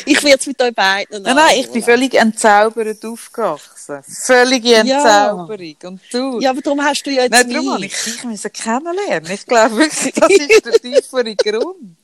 Ich 0.06 0.24
werde 0.24 0.38
es 0.40 0.46
mit 0.46 0.62
euch 0.62 0.74
beiden 0.74 1.22
Nein, 1.22 1.36
nein, 1.36 1.60
ich 1.60 1.70
bin 1.70 1.82
völlig 1.82 2.14
entzaubert 2.14 3.04
aufgewachsen. 3.04 4.02
Völlige 4.08 4.70
Ja. 4.70 4.80
Entzauberung. 4.80 5.76
Und 5.84 6.00
du? 6.10 6.40
Ja, 6.40 6.48
aber 6.48 6.62
darum 6.62 6.82
hast 6.82 7.02
du 7.02 7.10
ja 7.10 7.24
jetzt 7.24 7.30
Nein, 7.32 7.50
darum 7.50 7.74
habe 7.74 7.84
ich 7.84 7.92
dich 8.04 8.24
müssen 8.24 8.50
kennenlernen. 8.54 9.30
Ich 9.30 9.44
glaube 9.44 9.76
wirklich, 9.76 10.14
das 10.14 10.30
ist 10.30 10.64
der 10.64 10.72
tiefere 10.80 11.36
Grund. 11.36 11.96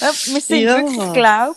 Ja, 0.00 0.10
wir 0.24 0.40
sind 0.40 0.60
Ja. 0.60 0.76
wirklich, 0.78 1.06
ich 1.06 1.12
glaube, 1.12 1.56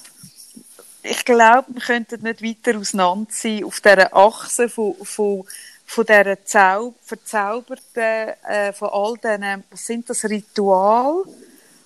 ich 1.04 1.26
glaube, 1.26 1.68
wir 1.74 1.82
könnten 1.82 2.24
nicht 2.24 2.42
weiter 2.42 2.80
auseinander 2.80 3.32
sein 3.32 3.63
auf 3.63 3.80
dieser 3.82 4.16
Achse 4.16 4.70
von, 4.70 4.96
von, 5.04 5.46
von 5.86 6.06
dieser 6.06 6.46
Zau 6.46 6.94
verzauberten, 7.04 8.34
äh, 8.48 8.74
von 8.74 8.89
all 8.89 9.13
diesen, 9.18 9.63
was 9.70 9.86
sind 9.86 10.10
das, 10.10 10.24
Ritual? 10.24 11.24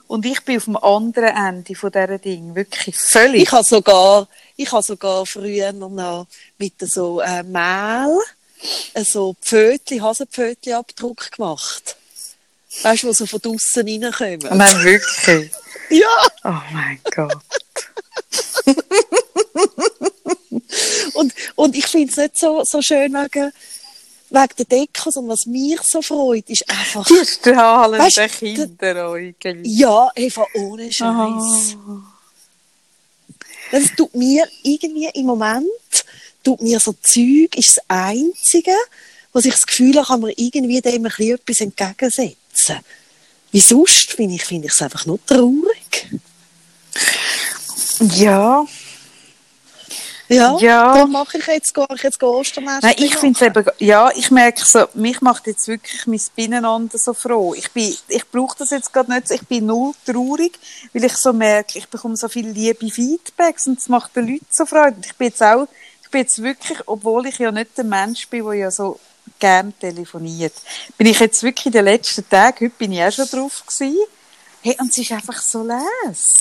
Und 0.08 0.26
ich 0.26 0.40
bin 0.42 0.58
auf 0.58 0.66
dem 0.66 0.78
anderen 0.78 1.36
Ende 1.36 1.76
von 1.76 1.92
dieser 1.92 2.18
Ding 2.18 2.56
wirklich 2.56 2.96
völlig. 2.96 3.44
Ich 3.44 3.52
habe 3.52 3.64
sogar, 3.64 4.28
ich 4.56 4.72
habe 4.72 4.84
sogar 4.84 5.26
früher 5.26 5.74
noch 5.74 6.28
mit 6.58 6.74
so 6.80 7.20
äh, 7.20 7.44
Mehl 7.44 8.18
äh, 8.94 9.04
so 9.04 9.36
Pfötli, 9.42 10.00
Hasenpfötli 10.00 10.74
Abdruck 10.74 11.32
gemacht. 11.32 11.96
Weißt 12.84 13.04
du, 13.04 13.08
wo 13.08 13.14
so 13.14 13.26
von 13.26 13.42
draussen 13.42 13.88
reinkommen? 13.88 14.58
Nein, 14.58 14.84
wirklich. 14.84 15.52
Ja! 15.90 16.28
Oh 16.44 16.62
mein 16.74 17.00
Gott. 17.16 17.38
Und, 21.14 21.34
und 21.56 21.76
ich 21.76 21.88
finde 21.88 22.12
es 22.12 22.18
nicht 22.18 22.38
so, 22.38 22.64
so 22.64 22.82
schön 22.82 23.14
wegen, 23.14 23.52
wegen 24.30 24.54
der 24.58 24.66
Deko, 24.66 25.10
sondern 25.10 25.34
was 25.34 25.46
mich 25.46 25.82
so 25.82 26.02
freut, 26.02 26.50
ist 26.50 26.70
einfach, 26.70 27.06
Die 27.06 27.26
strahlenden 27.26 28.02
Weißt 28.02 28.38
Kinderäugel. 28.38 29.62
ja, 29.66 30.10
einfach 30.16 30.46
ohne 30.56 30.92
Scheiß. 30.92 31.78
Das 33.72 33.84
tut 33.98 34.14
mir 34.16 34.48
irgendwie 34.64 35.10
im 35.14 35.26
Moment, 35.26 35.68
tut 36.44 36.62
mir 36.62 36.80
so 36.80 36.94
Zeug, 37.02 37.56
ist 37.58 37.78
das 37.78 37.84
Einzige, 37.88 38.76
was 39.34 39.46
ich 39.46 39.54
das 39.54 39.66
Gefühl 39.66 39.96
habe, 39.98 40.08
kann 40.08 40.22
man 40.22 40.32
irgendwie 40.36 40.82
dem 40.82 41.06
ein 41.06 41.12
bisschen 41.16 41.36
etwas 41.36 41.62
entgegensetzen. 41.62 42.80
Wie 43.52 43.60
sonst 43.60 44.12
finde 44.14 44.36
ich, 44.36 44.46
finde 44.46 44.68
ich 44.68 44.74
es 44.74 44.82
einfach 44.82 45.06
nur 45.06 45.20
traurig. 45.26 46.12
Ja. 48.00 48.66
Ja, 50.30 50.58
Ja. 50.60 50.94
darum 50.94 51.14
mache 51.14 51.38
ich 51.38 51.48
jetzt, 51.48 51.74
gehe 51.74 51.86
ich 51.96 52.04
jetzt 52.04 52.22
Osternest. 52.22 52.84
Nein, 52.84 52.96
ich 52.98 53.16
finde 53.16 53.40
es 53.40 53.42
eben, 53.48 53.66
ja, 53.80 54.10
ich 54.14 54.30
merke 54.30 54.66
so, 54.66 54.86
mich 54.94 55.22
macht 55.22 55.48
jetzt 55.48 55.70
wirklich 55.70 56.06
mein 56.06 56.20
Beieinander 56.36 56.98
so 56.98 57.14
froh. 57.14 57.54
Ich 57.54 57.72
bin, 57.72 57.96
ich 58.10 58.30
brauche 58.30 58.58
das 58.58 58.72
jetzt 58.72 58.92
gerade 58.92 59.10
nicht, 59.14 59.30
so. 59.30 59.36
ich 59.36 59.48
bin 59.48 59.68
null 59.68 59.94
traurig, 60.06 60.60
weil 60.94 61.06
ich 61.06 61.16
so 61.16 61.32
merke, 61.32 61.80
ich 61.80 61.88
bekomme 61.88 62.18
so 62.18 62.28
viele 62.28 62.52
liebe 62.52 62.90
Feedbacks 62.90 63.68
und 63.68 63.80
es 63.80 63.88
macht 63.88 64.16
den 64.18 64.28
Leuten 64.28 64.48
so 64.50 64.66
Freude. 64.66 64.98
Und 64.98 65.06
Ich 65.06 65.16
bin 65.16 65.28
jetzt 65.30 65.42
auch, 65.42 65.66
ich 66.04 66.10
bin 66.10 66.22
jetzt 66.22 66.44
wirklich, 66.44 66.80
obwohl 66.88 67.28
ich 67.28 67.38
ja 67.40 67.52
nicht 67.52 67.78
der 67.78 67.86
Mensch 67.86 68.28
bin, 68.28 68.44
der 68.44 68.54
ja 68.54 68.72
so 68.72 69.00
gern 69.40 69.74
telefoniert, 69.80 70.54
bin 70.98 71.08
ich 71.08 71.20
jetzt 71.22 71.42
wirklich 71.42 71.68
in 71.68 71.72
den 71.72 71.86
letzten 71.86 72.28
Tagen, 72.28 72.66
heute 72.66 72.76
bin 72.78 72.92
ich 72.92 73.02
auch 73.02 73.12
schon 73.14 73.28
drauf 73.30 73.64
gewesen, 73.66 73.96
Hey, 74.62 74.76
und 74.80 74.90
es 74.92 74.98
ist 74.98 75.12
einfach 75.12 75.42
so 75.42 75.64
les. 75.64 76.34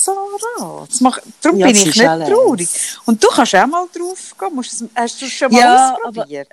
Das 0.89 1.01
macht, 1.01 1.21
darum 1.41 1.59
Ja, 1.59 1.67
bin 1.67 1.75
ich 1.75 1.85
nicht 1.85 1.97
traurig. 1.97 2.67
Und 3.05 3.23
du 3.23 3.27
kannst 3.27 3.55
auch 3.55 3.67
mal 3.67 3.87
drauf 3.95 4.35
gehen. 4.37 4.55
Musst 4.55 4.81
du 4.81 4.89
Hast 4.95 5.21
du 5.21 5.25
es 5.25 5.31
schon 5.31 5.51
mal 5.51 5.59
Ja, 5.59 5.95
ausprobiert? 6.03 6.47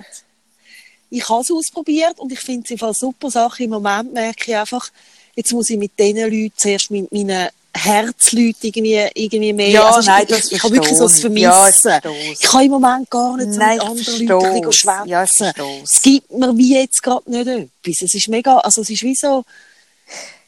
ich 1.10 1.28
habe 1.28 1.40
es 1.42 1.50
ausprobiert 1.50 2.18
und 2.18 2.32
ich 2.32 2.40
finde 2.40 2.74
es 2.74 2.82
eine 2.82 2.94
super 2.94 3.30
Sache. 3.30 3.64
Im 3.64 3.70
Moment 3.70 4.12
merke 4.12 4.50
ich 4.50 4.56
einfach, 4.56 4.88
jetzt 5.34 5.52
muss 5.52 5.70
ich 5.70 5.78
mit 5.78 5.92
diesen 5.98 6.18
Leuten 6.18 6.52
zuerst 6.56 6.90
mit 6.90 7.10
meinen 7.12 7.48
Herzleuten 7.76 8.54
irgendwie, 8.62 9.08
irgendwie 9.14 9.52
mehr. 9.52 9.68
Ja, 9.70 9.90
also 9.90 10.08
nein, 10.08 10.22
ich, 10.22 10.28
das 10.28 10.52
ich, 10.52 10.62
habe 10.62 10.74
wirklich 10.74 10.96
so 10.96 11.08
verstehe 11.08 11.30
ich. 11.34 11.38
Ja, 11.40 11.68
ich 11.68 11.74
Vermissen. 11.76 12.38
kann 12.42 12.64
im 12.64 12.70
Moment 12.70 13.10
gar 13.10 13.36
nicht 13.36 13.52
so 13.52 13.58
Nein, 13.58 13.78
mit 13.78 13.86
anderen 13.86 14.26
Leuten 14.26 14.46
ein 14.46 15.08
Ja, 15.08 15.26
schwätzen. 15.26 15.52
es. 15.82 15.90
es 15.94 16.02
gibt 16.02 16.30
mir 16.32 16.56
wie 16.56 16.74
jetzt 16.74 17.02
gerade 17.02 17.28
nicht 17.30 17.46
etwas. 17.48 18.02
Es 18.02 18.14
ist 18.14 18.28
mega, 18.28 18.58
also 18.58 18.80
es 18.82 18.90
ist 18.90 19.02
wie 19.02 19.14
so, 19.14 19.44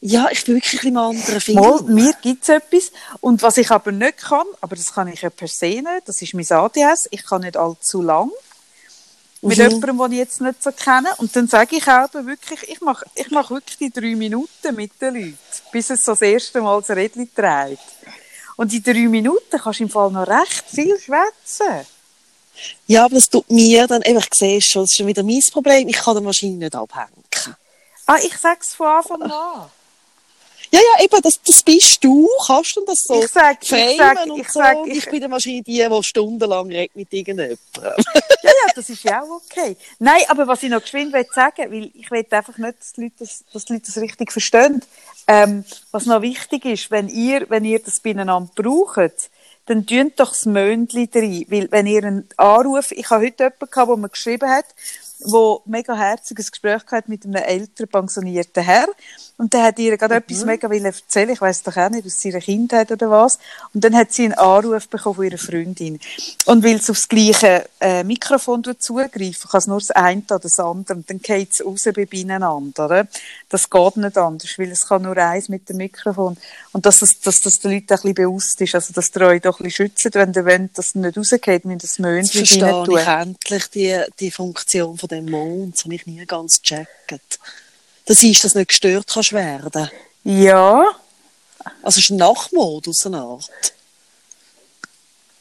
ja, 0.01 0.29
ich 0.31 0.45
bin 0.45 0.57
wirklich 0.57 0.85
im 0.85 0.97
anderen 0.97 1.41
Film. 1.41 1.59
Mal, 1.59 1.83
mir 1.83 2.13
gibt 2.23 2.43
es 2.43 2.49
etwas. 2.49 2.93
Und 3.21 3.43
was 3.43 3.57
ich 3.57 3.71
aber 3.71 3.93
nicht 3.93 4.19
kann, 4.19 4.47
aber 4.61 4.77
das 4.77 4.93
kann 4.93 5.09
ich 5.09 5.23
ja 5.23 5.31
per 5.31 5.49
se 5.49 5.67
nicht, 5.67 6.03
das 6.07 6.21
ist 6.23 6.35
mein 6.35 6.51
ADS, 6.51 7.09
ich 7.11 7.25
kann 7.25 7.43
nicht 7.43 7.57
allzu 7.57 8.03
lang 8.03 8.31
mit 9.43 9.59
Mhm. 9.59 9.65
jemandem, 9.65 9.99
den 9.99 10.13
ich 10.13 10.19
jetzt 10.19 10.41
nicht 10.41 10.63
so 10.63 10.73
kenne. 10.73 11.09
Und 11.19 11.35
dann 11.37 11.47
sage 11.49 11.77
ich 11.77 11.87
auch 11.89 12.13
wirklich, 12.13 12.69
ich 12.69 12.81
mache 12.81 13.05
ich 13.15 13.31
mach 13.31 13.51
wirklich 13.51 13.79
die 13.79 13.91
drei 13.91 14.15
Minuten 14.17 14.75
mit 14.75 15.01
den 15.01 15.15
Leuten, 15.15 15.39
bis 15.73 15.91
es 15.91 16.05
so 16.05 16.13
das 16.13 16.23
erste 16.23 16.61
Mal 16.61 16.81
das 16.81 16.91
Rädchen 16.91 17.31
dreht. 17.35 17.79
Und 18.57 18.73
in 18.73 18.83
drei 18.83 19.07
Minuten 19.09 19.59
kannst 19.59 19.81
du 19.81 19.85
im 19.85 19.91
Fall 19.91 20.11
noch 20.11 20.27
recht 20.27 20.65
viel 20.67 20.99
schwätzen. 20.99 21.87
Ja, 22.87 23.05
aber 23.05 23.17
das 23.17 23.29
tut 23.29 23.51
mir 23.51 23.87
dann, 23.87 24.01
eben, 24.03 24.19
ich 24.19 24.29
sehe 24.33 24.59
es 24.59 24.65
schon, 24.65 24.83
das 24.85 24.91
ist 24.91 24.97
schon 24.97 25.07
wieder 25.07 25.23
mein 25.23 25.43
Problem. 25.53 25.87
Ich 25.89 25.97
kann 25.97 26.17
die 26.17 26.23
Maschine 26.23 26.57
nicht 26.57 26.75
abhängen. 26.75 27.25
Ah, 28.07 28.17
ich 28.17 28.37
sage 28.39 28.61
es 28.63 28.75
von 28.75 28.87
Anfang 28.87 29.23
an. 29.23 29.71
Ja, 30.77 30.83
ja, 30.99 31.05
eben, 31.05 31.21
das, 31.23 31.41
das 31.43 31.63
bist 31.63 32.05
du. 32.05 32.29
Kannst 32.47 32.77
du 32.77 32.85
das 32.85 33.03
so 33.05 33.23
Ich 33.23 33.29
sag- 33.31 33.63
ich 33.63 33.97
sag- 33.97 34.27
und 34.27 34.39
ich 34.41 34.49
so? 34.49 34.61
sag, 34.61 34.77
ich, 34.87 34.99
ich- 34.99 35.11
bin 35.11 35.21
dann 35.21 35.31
wahrscheinlich 35.31 35.65
die, 35.65 35.87
die 35.89 36.03
stundenlang 36.03 36.69
redet 36.69 36.95
mit 36.97 37.13
irgendjemandem. 37.13 37.59
Ja, 38.43 38.53
ja, 38.53 38.73
das 38.77 38.89
ist 38.91 39.03
ja 39.03 39.23
auch 39.23 39.41
okay. 39.45 39.77
Nein, 39.99 40.21
aber 40.29 40.47
was 40.47 40.63
ich 40.63 40.71
noch 40.71 40.81
geschwind 40.81 41.13
will 41.13 41.27
sagen, 41.35 41.71
weil 41.73 41.91
ich 41.95 42.09
will 42.13 42.25
einfach 42.31 42.57
nicht, 42.59 42.79
dass 42.79 42.93
die 42.93 43.01
Leute 43.03 43.15
das, 43.19 43.45
dass 43.53 43.65
die 43.65 43.73
Leute 43.73 43.87
das 43.87 43.97
richtig 43.97 44.31
verstehen. 44.31 44.83
Ähm, 45.27 45.65
was 45.91 46.07
noch 46.07 46.23
wichtig 46.23 46.65
ist, 46.65 46.91
wenn 46.93 47.09
ihr, 47.09 47.47
wenn 47.51 47.65
ihr 47.65 47.81
das 47.83 47.99
beieinander 48.01 48.49
braucht, 48.55 49.31
dann 49.67 49.85
tönt 49.85 50.21
doch 50.21 50.29
das 50.29 50.47
Möndli 50.47 51.09
rein. 51.13 51.45
Weil, 51.49 51.69
wenn 51.73 51.87
ihr 51.89 52.05
einen 52.05 52.29
Anruf, 52.37 52.93
ich 52.93 53.11
habe 53.11 53.25
heute 53.27 53.45
jemanden 53.45 53.69
gehabt, 53.71 53.89
der 53.91 53.97
mir 53.97 54.09
geschrieben 54.11 54.49
hat, 54.49 54.67
wo 55.21 55.63
mega 55.65 55.97
herziges 55.97 56.51
Gespräch 56.51 56.85
gehabt 56.85 57.09
mit 57.09 57.25
einem 57.25 57.43
älteren 57.43 57.89
pensionierten 57.89 58.63
Herr. 58.63 58.89
Und 59.39 59.53
der 59.53 59.65
hat 59.65 59.79
ihr 59.79 59.97
gerade 59.99 60.15
etwas 60.15 60.45
mega 60.47 60.71
wollen 60.71 60.85
erzählen, 60.85 61.31
ich 61.31 61.41
weiß 61.41 61.63
doch 61.63 61.77
auch 61.77 61.91
nicht, 61.91 62.07
aus 62.07 62.25
ihrer 62.25 62.39
Kindheit 62.39 62.91
oder 62.91 63.11
was. 63.11 63.39
Und 63.75 63.85
dann 63.85 63.95
hat 63.95 64.13
sie 64.13 64.25
einen 64.25 64.35
Anruf 64.35 64.89
bekommen 64.89 65.17
von 65.17 65.25
ihrer 65.27 65.39
Freundin. 65.39 66.01
Und 66.47 66.65
weil 66.65 66.81
sie 66.81 66.93
aufs 66.93 67.09
gleiche 67.09 67.69
äh, 67.81 68.03
Mikrofon 68.03 68.63
zugreifen, 68.79 69.51
kann 69.51 69.59
es 69.59 69.67
nur 69.67 69.79
das 69.79 69.91
eine 69.91 70.23
oder 70.23 70.39
das 70.39 70.59
andere. 70.59 70.97
Und 70.97 71.11
dann 71.11 71.21
geht 71.21 71.53
es 71.53 71.65
raus 71.65 71.85
bei 71.95 72.07
beieinander, 72.07 72.87
oder? 72.87 73.09
Das 73.51 73.69
geht 73.69 73.97
nicht 73.99 74.17
anders, 74.17 74.59
weil 74.59 74.71
es 74.71 74.89
kann 74.89 75.03
nur 75.03 75.17
eins 75.19 75.51
mit 75.51 75.69
dem 75.69 75.77
Mikrofon. 75.77 76.39
Und 76.73 76.87
dass 76.87 77.01
das, 77.01 77.21
dass 77.21 77.43
das 77.43 77.59
den 77.59 77.73
Leuten 77.73 77.85
ein 77.85 77.97
bisschen 77.97 78.15
bewusst 78.15 78.61
ist, 78.61 78.75
also 78.75 78.93
dass 78.95 79.15
ihr 79.15 79.23
euch 79.23 79.43
doch 79.43 79.61
ein 79.61 79.65
bisschen 79.65 79.89
schützt, 79.89 80.15
wenn 80.15 80.33
ihr 80.33 80.45
wollt, 80.47 80.79
dass 80.79 80.87
es 80.87 80.95
nicht 80.95 81.17
rausgeht, 81.17 81.65
müsst 81.65 81.85
ihr 81.85 81.89
das 81.89 81.99
Möhnchen 81.99 82.39
verstehe 82.39 82.75
rein 82.75 82.85
tun. 82.85 82.99
ich 82.99 83.07
endlich 83.07 83.67
die, 83.71 84.01
die 84.19 84.31
Funktion 84.31 84.97
von 84.97 85.06
von 85.09 85.19
dem 85.19 85.31
Mond, 85.31 85.75
das 85.77 85.85
habe 85.85 85.95
ich 85.95 86.07
nie 86.07 86.25
ganz 86.27 86.61
gecheckt. 86.61 87.39
Das 88.07 88.23
ist, 88.23 88.45
dass 88.45 88.53
du 88.53 88.59
nicht 88.61 88.69
gestört 88.69 89.07
kannst 89.13 89.33
werden. 89.33 89.91
Ja, 90.25 90.85
Also 91.83 91.99
es 91.99 92.05
ist 92.05 92.11
ein 92.11 92.17
Nachtmodus, 92.19 93.07
eine 93.07 93.19
Art. 93.21 93.51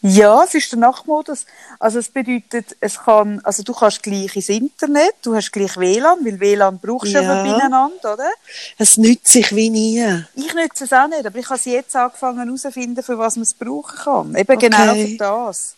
Ja, 0.02 0.44
es 0.44 0.54
ist 0.54 0.72
der 0.72 0.78
Nachtmodus. 0.80 1.46
Also 1.80 1.98
es 1.98 2.10
bedeutet, 2.10 2.76
es 2.80 3.00
kann, 3.00 3.40
also 3.44 3.64
du 3.64 3.74
kannst 3.74 4.04
gleich 4.04 4.36
ins 4.36 4.50
Internet, 4.50 5.16
du 5.24 5.36
hast 5.36 5.52
gleich 5.52 5.78
WLAN, 5.78 6.24
weil 6.24 6.40
WLAN 6.40 6.78
brauchst 6.78 7.06
du 7.14 7.18
Ja. 7.18 7.22
ja 7.24 7.44
beieinander, 7.44 8.14
oder? 8.14 8.30
Es 8.78 8.98
nützt 8.98 9.28
sich 9.32 9.56
wie 9.56 9.70
nie. 9.72 10.24
Ich 10.36 10.54
nütze 10.54 10.84
es 10.84 10.94
auch 10.94 11.08
nicht, 11.08 11.26
aber 11.26 11.40
ich 11.40 11.46
habe 11.46 11.56
es 11.58 11.66
jetzt 11.66 11.96
angefangen 11.96 12.44
herauszufinden, 12.44 13.04
für 13.04 13.18
was 13.18 13.36
man 13.36 13.44
es 13.44 13.54
brauchen 13.56 13.98
kann. 13.98 14.36
Eben 14.36 14.60
genau 14.60 14.92
Okay. 14.92 15.12
für 15.14 15.18
das. 15.18 15.76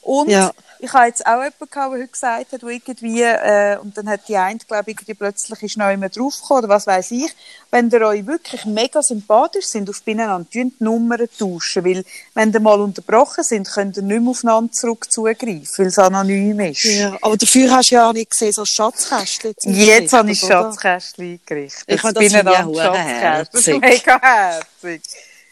Und 0.00 0.30
Ja. 0.30 0.50
Ich 0.80 0.92
habe 0.92 1.06
jetzt 1.06 1.26
auch 1.26 1.42
jemanden 1.42 1.70
gehabt, 1.70 1.74
der 1.74 2.00
heute 2.00 2.08
gesagt 2.08 2.52
hat, 2.52 2.62
wo 2.62 2.68
irgendwie, 2.68 3.22
äh, 3.22 3.78
und 3.78 3.96
dann 3.96 4.08
hat 4.08 4.28
die 4.28 4.36
eine, 4.36 4.58
glaube 4.58 4.90
ich, 4.90 5.18
plötzlich 5.18 5.62
ist 5.62 5.76
noch 5.76 5.90
immer 5.90 6.08
draufgekommen, 6.08 6.64
oder 6.64 6.74
was 6.74 6.86
weiß 6.86 7.10
ich, 7.12 7.30
wenn 7.70 7.90
ihr 7.90 8.00
euch 8.02 8.26
wirklich 8.26 8.64
mega 8.64 9.02
sympathisch 9.02 9.66
sind, 9.66 9.90
auf 9.90 10.02
beieinander, 10.02 10.46
die 10.52 10.72
Nummern 10.78 11.28
tauschen, 11.38 11.84
weil, 11.84 12.04
wenn 12.34 12.52
ihr 12.52 12.60
mal 12.60 12.80
unterbrochen 12.80 13.44
sind, 13.44 13.68
könnt 13.68 13.96
ihr 13.96 14.02
nicht 14.02 14.20
mehr 14.20 14.30
aufeinander 14.30 14.72
zurück 14.72 15.10
zugreifen, 15.10 15.66
weil 15.78 15.86
es 15.86 15.98
anonym 15.98 16.60
ist. 16.60 16.84
Ja. 16.84 17.16
Aber 17.20 17.36
dafür 17.36 17.70
hast 17.70 17.90
du 17.90 17.94
ja 17.96 18.08
auch 18.08 18.12
nicht 18.12 18.30
gesehen, 18.30 18.52
so 18.52 18.62
ein 18.62 18.66
Schatzkästchen. 18.66 19.54
Jetzt 19.64 20.12
habe 20.12 20.30
ich? 20.30 20.40
Schatzkästchen 20.40 21.40
eingerichtet. 21.40 21.84
Ich 21.86 22.02
meine, 22.02 22.14
das 22.14 22.20
bin 22.20 22.30
finde 22.30 22.52
ich 22.52 22.58
auch 22.58 22.74
Schatzkästchen. 22.74 23.80
Herzig. 23.80 23.80
mega 23.80 24.20
herzig. 24.20 25.02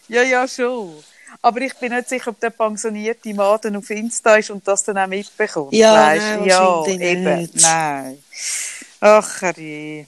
Ja, 0.07 0.21
ja, 0.23 0.47
schon. 0.47 1.03
Aber 1.47 1.61
ich 1.61 1.73
bin 1.75 1.93
nicht 1.93 2.09
sicher, 2.09 2.31
ob 2.31 2.41
der 2.41 2.49
pensionierte 2.49 3.33
Mann 3.33 3.57
dann 3.61 3.77
auf 3.77 3.89
Insta 3.89 4.35
ist 4.35 4.49
und 4.49 4.67
das 4.67 4.83
dann 4.83 4.97
auch 4.97 5.07
mitbekommt. 5.07 5.71
Ja, 5.71 5.93
weisst? 5.93 6.25
nein, 6.25 6.43
ja, 6.43 6.85
eben. 6.85 7.39
nicht. 7.39 7.61
Nein. 7.61 8.21
Ach, 8.99 9.41
herrje. 9.41 10.07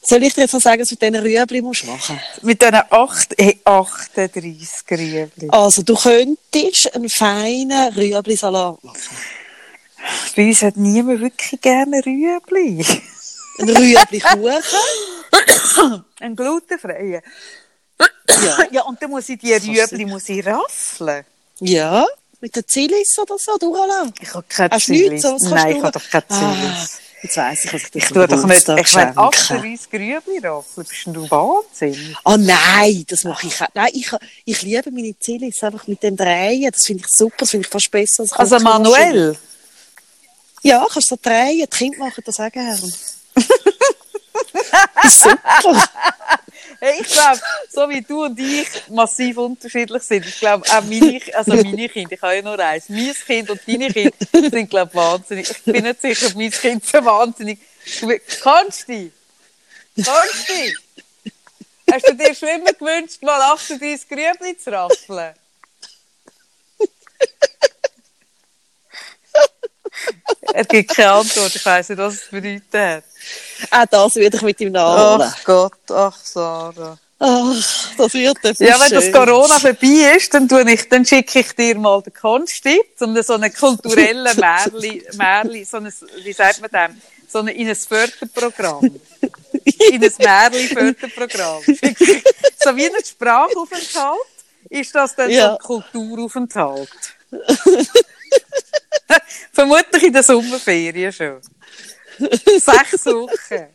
Soll 0.00 0.22
ich 0.22 0.32
dir 0.32 0.40
jetzt 0.40 0.58
sagen, 0.58 0.80
was 0.80 0.88
du 0.88 0.94
mit 0.94 1.02
diesen 1.02 1.16
Rüebli 1.16 1.60
musst 1.60 1.84
machen 1.84 2.18
Mit 2.40 2.62
diesen 2.62 2.76
acht, 2.88 3.34
hey, 3.36 3.60
38 3.62 4.90
Rüebli. 4.90 5.48
Also, 5.50 5.82
du 5.82 5.94
könntest 5.94 6.94
einen 6.94 7.10
feinen 7.10 7.92
Rüebli-Salat 7.92 8.82
machen. 8.82 9.16
Bei 10.34 10.46
uns 10.46 10.62
hat 10.62 10.78
niemand 10.78 11.20
wirklich 11.20 11.60
gerne 11.60 11.98
Rüebli. 11.98 12.86
Einen 13.58 13.76
Rüebli-Kuchen. 13.76 14.62
Ein 16.20 16.34
glutenfreien. 16.36 17.20
Ja. 18.44 18.58
Ja, 18.72 18.82
und 18.82 19.00
dann 19.02 19.10
muss 19.10 19.28
ich 19.28 19.38
die 19.38 19.58
du 19.58 19.66
Rüebli 19.70 20.06
muss 20.06 20.28
ich 20.28 20.44
raffeln. 20.46 21.24
ja. 21.60 22.06
Mit 22.42 22.56
den 22.56 22.66
Zilis 22.66 23.18
oder 23.18 23.36
so 23.38 23.58
durchlassen. 23.58 24.14
Ich 24.18 24.32
habe 24.32 24.46
keine 24.48 24.70
Hast 24.70 24.88
du 24.88 24.92
nichts? 24.92 25.20
Zilis. 25.20 25.22
Kannst 25.24 25.50
Nein, 25.50 25.72
du 25.72 25.76
ich 25.76 25.82
habe 25.84 25.92
doch 25.98 26.10
keine 26.10 26.24
Ah, 26.30 26.54
Zilis. 26.54 26.98
jetzt 27.22 27.36
weiss 27.36 27.64
ich, 27.66 27.72
was 27.74 27.82
ich 27.82 27.90
dir 27.90 27.98
Ich 27.98 28.04
tue 28.08 28.26
doch 28.26 28.44
nicht, 28.46 28.60
ich 28.62 28.66
meine, 28.68 28.86
schenke. 28.86 29.18
38 29.18 29.90
Grübli 29.90 30.38
raffeln. 30.42 30.86
Bist 30.88 31.06
du 31.06 31.30
Wahnsinn? 31.30 32.16
Ah 32.24 32.38
nein, 32.38 33.04
das 33.08 33.24
mache 33.24 33.46
ich 33.46 33.60
auch. 33.60 33.68
Nein, 33.74 33.90
ich, 33.92 34.10
ich 34.46 34.62
liebe 34.62 34.90
meine 34.90 35.18
Zilis 35.18 35.62
einfach 35.62 35.86
mit 35.86 36.02
dem 36.02 36.16
Drehen. 36.16 36.70
Das 36.72 36.86
finde 36.86 37.04
ich 37.06 37.14
super, 37.14 37.36
das 37.40 37.50
finde 37.50 37.66
ich 37.66 37.70
fast 37.70 37.90
besser 37.90 38.22
als 38.22 38.32
Also 38.32 38.58
manuell? 38.60 39.36
Ja, 40.62 40.86
kannst 40.90 41.10
du 41.10 41.16
so 41.16 41.18
drehen. 41.22 41.58
Die 41.60 41.66
Kinder 41.66 41.98
machen 41.98 42.22
das 42.24 42.40
auch 42.40 42.50
gerne. 42.50 42.80
ist 45.04 45.20
super. 45.20 45.84
Hey, 46.82 46.98
ich 47.02 47.08
glaube, 47.08 47.40
so 47.70 47.88
wie 47.90 48.00
du 48.00 48.24
und 48.24 48.40
ich 48.40 48.66
massiv 48.88 49.36
unterschiedlich 49.36 50.02
sind, 50.02 50.26
ich 50.26 50.38
glaube 50.38 50.66
auch 50.70 50.82
meine, 50.84 51.20
also 51.34 51.54
meine 51.54 51.88
Kinder, 51.90 52.12
ich 52.14 52.22
habe 52.22 52.36
ja 52.36 52.42
nur 52.42 52.58
eins, 52.58 52.88
mein 52.88 53.14
Kind 53.14 53.50
und 53.50 53.60
deine 53.66 53.92
Kinder 53.92 54.16
sind, 54.32 54.70
glaube 54.70 54.90
ich, 54.90 54.96
wahnsinnig. 54.96 55.50
Ich 55.50 55.62
bin 55.62 55.84
nicht 55.84 56.00
sicher, 56.00 56.28
ob 56.28 56.36
mein 56.36 56.50
Kind 56.50 56.86
so 56.86 57.04
wahnsinnig... 57.04 57.58
Kannst 58.42 58.88
du? 58.88 59.10
Kannst 59.94 60.48
du? 60.48 61.32
Hast 61.92 62.08
du 62.08 62.14
dir 62.14 62.34
schon 62.34 62.48
immer 62.48 62.72
gewünscht, 62.72 63.22
mal 63.22 63.40
38 63.52 64.08
Grübli 64.08 64.56
zu 64.56 64.70
raffeln? 64.70 65.34
Er 70.52 70.64
gibt 70.64 70.94
keine 70.96 71.12
Antwort, 71.12 71.54
ich 71.54 71.64
weiss 71.64 71.88
nicht, 71.88 71.98
was 71.98 72.14
es 72.14 72.28
bedeutet 72.30 72.64
hat. 72.72 73.04
Auch 73.70 73.86
das 73.86 74.14
würde 74.16 74.36
ich 74.36 74.42
mit 74.42 74.60
ihm 74.60 74.72
nachholen. 74.72 75.30
Ach 75.32 75.44
Gott, 75.44 75.90
ach 75.90 76.16
Sarah. 76.24 76.98
Ach, 77.22 77.94
das 77.98 78.14
wird 78.14 78.38
etwas 78.38 78.58
Ja, 78.60 78.80
wenn 78.80 78.90
das. 78.92 79.12
Corona 79.12 79.58
vorbei 79.58 80.14
ist, 80.16 80.32
dann, 80.32 80.48
tue 80.48 80.68
ich, 80.72 80.88
dann 80.88 81.04
schicke 81.04 81.40
ich 81.40 81.52
dir 81.54 81.76
mal 81.78 82.00
den 82.02 82.14
Konsti, 82.14 82.80
um 83.00 83.22
so 83.22 83.34
einen 83.34 83.52
kulturellen 83.52 84.36
Märli, 84.38 85.06
Märli, 85.16 85.64
so 85.64 85.76
ein, 85.76 85.92
wie 86.24 86.32
sagt 86.32 86.62
man 86.62 86.70
dem, 86.70 87.00
so 87.28 87.40
ein, 87.40 87.48
in 87.48 87.68
ein 87.68 87.76
Förderprogramm. 87.76 89.00
In 89.90 90.02
ein 90.02 90.12
Märli-Förderprogramm. 90.18 91.62
so 91.66 92.76
wie 92.76 92.86
ein 92.86 93.04
Sprachaufenthalt 93.04 94.18
ist 94.70 94.94
das 94.94 95.14
dann 95.14 95.30
Ja. 95.30 95.46
so 95.46 95.52
ein 95.52 95.58
Kulturaufenthalt. 95.92 96.88
Vermutlich 99.52 100.02
in 100.04 100.12
der 100.12 100.22
Sommerferien 100.22 101.12
schon. 101.12 101.40
Sechs 102.18 103.06
Wochen. 103.06 103.66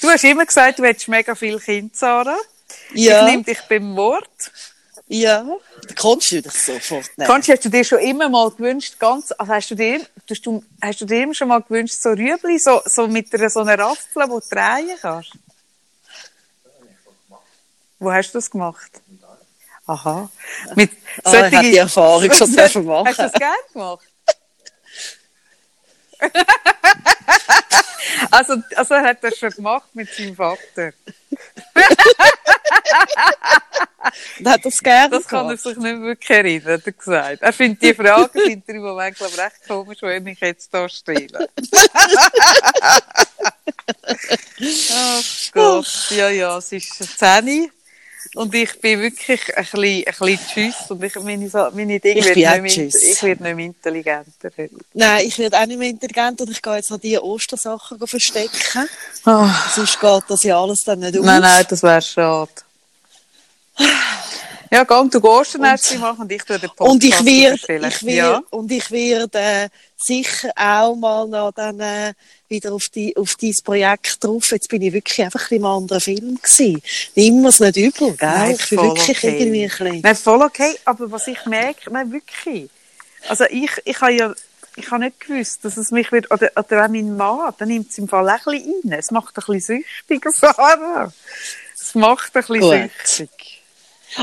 Du 0.00 0.08
hast 0.08 0.24
immer 0.24 0.44
gesagt, 0.44 0.78
du 0.78 0.84
hättest 0.84 1.08
mega 1.08 1.34
viel 1.34 1.58
Kinder, 1.58 1.90
Sarah. 1.94 2.36
Ja, 2.92 3.20
Ich 3.24 3.30
nehme 3.30 3.42
dich 3.44 3.60
beim 3.68 3.96
Wort. 3.96 4.28
ja. 5.08 5.46
Kannst 5.94 6.32
du 6.32 6.42
dich 6.42 6.52
sofort 6.52 7.08
nehmen. 7.16 7.28
Kannst, 7.28 7.48
hast 7.48 7.64
du 7.64 7.68
dir 7.68 7.84
schon 7.84 8.00
immer 8.00 8.28
mal 8.28 8.50
gewünscht, 8.50 8.98
ganz, 8.98 9.32
also 9.38 9.52
hast 9.52 9.70
du 9.70 9.74
dir, 9.76 10.00
hast 10.28 10.44
du, 10.44 10.62
hast 10.82 11.00
du 11.00 11.04
dir 11.06 11.22
immer 11.22 11.34
schon 11.34 11.48
mal 11.48 11.62
gewünscht, 11.62 11.94
so 11.94 12.10
Rüebli, 12.10 12.58
so, 12.58 12.82
so 12.84 13.06
mit 13.06 13.32
einer, 13.32 13.48
so 13.48 13.60
einer 13.60 13.78
Raffel, 13.78 14.24
wo 14.28 14.40
du 14.40 14.46
drehen 14.50 14.96
kannst? 15.00 15.30
Wo 17.98 18.12
hast 18.12 18.30
du 18.32 18.38
das 18.38 18.50
gemacht? 18.50 18.90
Aha. 19.86 20.28
Mit 20.74 20.90
Ah, 21.22 21.46
ich 21.46 21.54
habe 21.54 21.70
die 21.70 21.76
Erfahrung 21.76 22.32
schon 22.32 22.50
machen. 22.84 23.06
Hast 23.06 23.18
du 23.18 23.22
das 23.22 23.32
gerne 23.32 23.56
gemacht? 23.72 24.04
Also, 28.30 28.62
also 28.74 28.94
er 28.94 29.02
hat 29.02 29.22
das 29.22 29.36
schon 29.38 29.50
gemacht 29.50 29.88
mit 29.94 30.12
seinem 30.12 30.34
Vater. 30.36 30.92
Und 34.38 34.48
hat 34.48 34.64
das 34.64 34.78
gerne 34.78 35.10
Das 35.10 35.26
kann 35.26 35.50
er 35.50 35.56
sich 35.56 35.76
nicht 35.76 36.00
wirklich 36.00 36.30
erinnern, 36.30 36.74
hat 36.74 36.86
er 36.86 36.92
gesagt. 36.92 37.42
Er 37.42 37.52
findet 37.52 37.82
die 37.82 37.94
Frage 37.94 38.40
findet 38.40 38.68
er 38.68 38.74
im 38.74 38.82
Moment, 38.82 39.16
glaube 39.16 39.32
ich, 39.32 39.38
recht 39.40 39.66
komisch, 39.66 39.98
wenn 40.02 40.26
ich 40.26 40.40
jetzt 40.40 40.72
da 40.72 40.88
stelle. 40.88 41.48
Ach 44.92 45.52
Gott, 45.52 46.10
ja, 46.10 46.28
ja, 46.30 46.58
es 46.58 46.72
ist 46.72 47.18
10 47.18 47.70
und 48.36 48.54
ich 48.54 48.80
bin 48.80 49.00
wirklich 49.00 49.40
ein 49.56 49.64
bisschen, 49.64 50.04
ein 50.06 50.14
bisschen 50.18 50.38
tschüss 50.48 50.90
und 50.90 51.02
ich, 51.02 51.14
meine, 51.16 51.48
so- 51.48 51.70
meine 51.72 51.98
Dinge 52.00 52.20
Ich 52.20 52.24
werden 52.36 52.62
nicht 52.62 52.76
mehr, 52.76 52.86
ich 52.86 53.22
werde 53.22 53.42
nicht 53.42 53.56
mehr 53.56 53.66
intelligenter. 53.66 54.50
Nein, 54.94 55.26
ich 55.26 55.38
werde 55.38 55.58
auch 55.60 55.66
nicht 55.66 55.78
mehr 55.78 55.88
intelligent 55.90 56.40
und 56.40 56.50
ich 56.50 56.62
gehe 56.62 56.76
jetzt 56.76 56.90
noch 56.90 57.00
die 57.00 57.18
Ostersachen 57.18 57.98
verstecken. 58.06 58.88
Oh, 59.24 59.48
Sonst 59.74 59.98
geht 60.00 60.22
das 60.28 60.42
ja 60.42 60.60
alles 60.60 60.84
dann 60.84 61.00
nicht 61.00 61.18
auf. 61.18 61.24
nein, 61.24 61.40
nein, 61.40 61.64
das 61.68 61.82
wäre 61.82 62.02
schade. 62.02 62.50
Ja, 64.70 64.84
gang, 64.84 65.10
du 65.10 65.20
gehst 65.20 65.54
dann 65.54 65.64
erst 65.64 65.98
machen 65.98 66.22
und 66.22 66.32
ich 66.32 66.42
tue 66.42 66.58
den 66.58 66.70
Podcast 66.70 66.90
Und 66.90 67.04
ich 67.04 67.24
werde, 67.24 67.86
ich 67.88 68.04
werde, 68.04 68.16
ja. 68.16 68.42
und 68.50 68.70
ich 68.72 68.90
werde 68.90 69.38
äh, 69.38 69.68
sicher 69.96 70.50
auch 70.56 70.94
mal 70.96 71.26
noch 71.28 71.52
dann 71.52 71.80
äh, 71.80 72.14
wieder 72.48 72.72
auf 72.72 72.88
die, 72.88 73.16
auf 73.16 73.36
dieses 73.36 73.62
Projekt 73.62 74.22
drauf. 74.22 74.50
Jetzt 74.50 74.68
bin 74.68 74.82
ich 74.82 74.92
wirklich 74.92 75.22
einfach 75.22 75.50
im 75.50 75.64
anderen 75.64 76.00
Film 76.00 76.38
gewesen. 76.40 76.82
Nimm 77.14 77.42
mir's 77.42 77.60
nicht 77.60 77.76
übel, 77.76 78.12
gell? 78.16 78.28
Nein, 78.28 78.56
ich 78.58 78.70
bin 78.70 78.78
wirklich 78.80 79.18
okay. 79.18 79.38
irgendwie 79.38 79.64
ein 79.64 79.68
bisschen. 79.68 80.00
Nein, 80.00 80.16
voll 80.16 80.42
okay, 80.42 80.76
aber 80.84 81.10
was 81.10 81.26
ich 81.26 81.44
merke, 81.46 81.90
nein, 81.92 82.12
wirklich. 82.12 82.68
Also 83.28 83.44
ich, 83.50 83.70
ich 83.84 84.00
habe 84.00 84.12
ja, 84.12 84.34
ich 84.76 84.90
habe 84.90 85.04
nicht 85.04 85.20
gewusst, 85.20 85.64
dass 85.64 85.76
es 85.76 85.90
mich 85.90 86.12
wird, 86.12 86.30
oder, 86.30 86.50
oder 86.56 86.84
auch 86.84 86.88
mein 86.88 87.16
Mann, 87.16 87.52
der 87.58 87.66
nimmt 87.66 87.90
es 87.90 87.98
im 87.98 88.08
Fall 88.08 88.28
auch 88.28 88.46
ein 88.46 88.60
bisschen 88.60 88.74
rein. 88.84 88.98
Es 88.98 89.10
macht 89.10 89.36
ein 89.36 89.44
bisschen 89.46 89.84
süchtig, 90.08 90.26
Sarah. 90.32 91.12
Es 91.74 91.94
macht 91.94 92.36
ein 92.36 92.42
bisschen 92.42 92.60
Gut. 92.60 92.90
süchtig. 93.04 93.55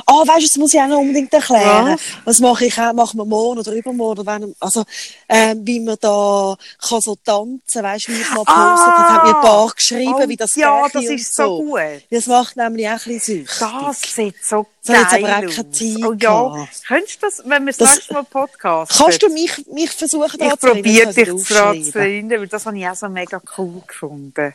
Ah, 0.06 0.22
weißt 0.26 0.40
du, 0.42 0.48
das 0.48 0.56
muss 0.58 0.74
ich 0.74 0.80
auch 0.80 0.88
noch 0.88 1.00
unbedingt 1.00 1.34
erklären. 1.34 1.94
Was? 1.94 2.02
Was 2.26 2.40
mache 2.40 2.66
ich 2.66 2.78
auch? 2.80 2.94
Machen 2.94 3.18
wir 3.20 3.26
morgen 3.26 3.60
oder 3.60 3.72
übermorgen? 3.74 4.22
Oder 4.22 4.26
wenn, 4.42 4.56
also, 4.60 4.84
ähm, 5.30 5.62
wie 5.66 5.80
man 5.80 5.98
da 6.02 6.56
kann 6.88 7.02
so 7.02 7.16
tanzen, 7.16 7.84
weißt 7.84 8.08
du, 8.08 8.12
wie 8.14 8.22
ich 8.22 8.30
mal 8.30 8.40
gepostet 8.40 8.50
Ah! 8.56 9.14
hat 9.14 9.24
mir 9.24 9.36
ein 9.36 9.42
paar 9.42 9.68
geschrieben, 9.76 10.14
Oh, 10.16 10.28
wie 10.28 10.36
das 10.38 10.56
ja, 10.56 10.88
das 10.92 11.04
ist 11.06 11.36
so 11.36 11.62
gut. 11.64 11.80
Das 12.12 12.28
macht 12.28 12.56
nämlich 12.58 12.88
auch 12.88 12.92
ein 12.92 12.98
bisschen 12.98 13.46
süchtig. 13.46 13.58
Das 13.60 14.02
sieht 14.02 14.36
so 14.44 14.66
So, 14.82 14.94
jetzt 14.94 15.12
geil 15.12 15.26
aber 15.26 15.38
auch 15.38 15.50
aus. 15.50 15.56
keine 15.56 15.72
Zeit 15.72 16.04
Oh 16.06 16.14
ja, 16.20 16.68
könntest 16.88 17.16
du 17.24 17.26
das, 17.28 17.42
wenn 17.46 17.66
wir 17.66 17.74
das, 17.74 17.78
Das- 17.78 17.96
nächste 17.96 18.14
Mal 18.14 18.24
Podcast 18.24 18.92
Kannst 18.98 19.24
du 19.24 19.30
mich, 19.30 19.66
mich 19.68 19.92
versuchen, 19.92 20.42
Ich 20.42 20.60
probiere 20.60 21.06
Das 21.08 21.16
dich 21.16 21.28
ich 21.30 21.48
daran 21.48 21.84
zu 21.84 22.00
erinnern, 22.00 22.40
weil 22.42 22.48
das 22.48 22.66
habe 22.66 22.78
ich 22.78 22.88
auch 22.88 22.96
so 22.96 23.10
mega 23.10 23.42
cool 23.58 23.82
gefunden. 23.88 24.54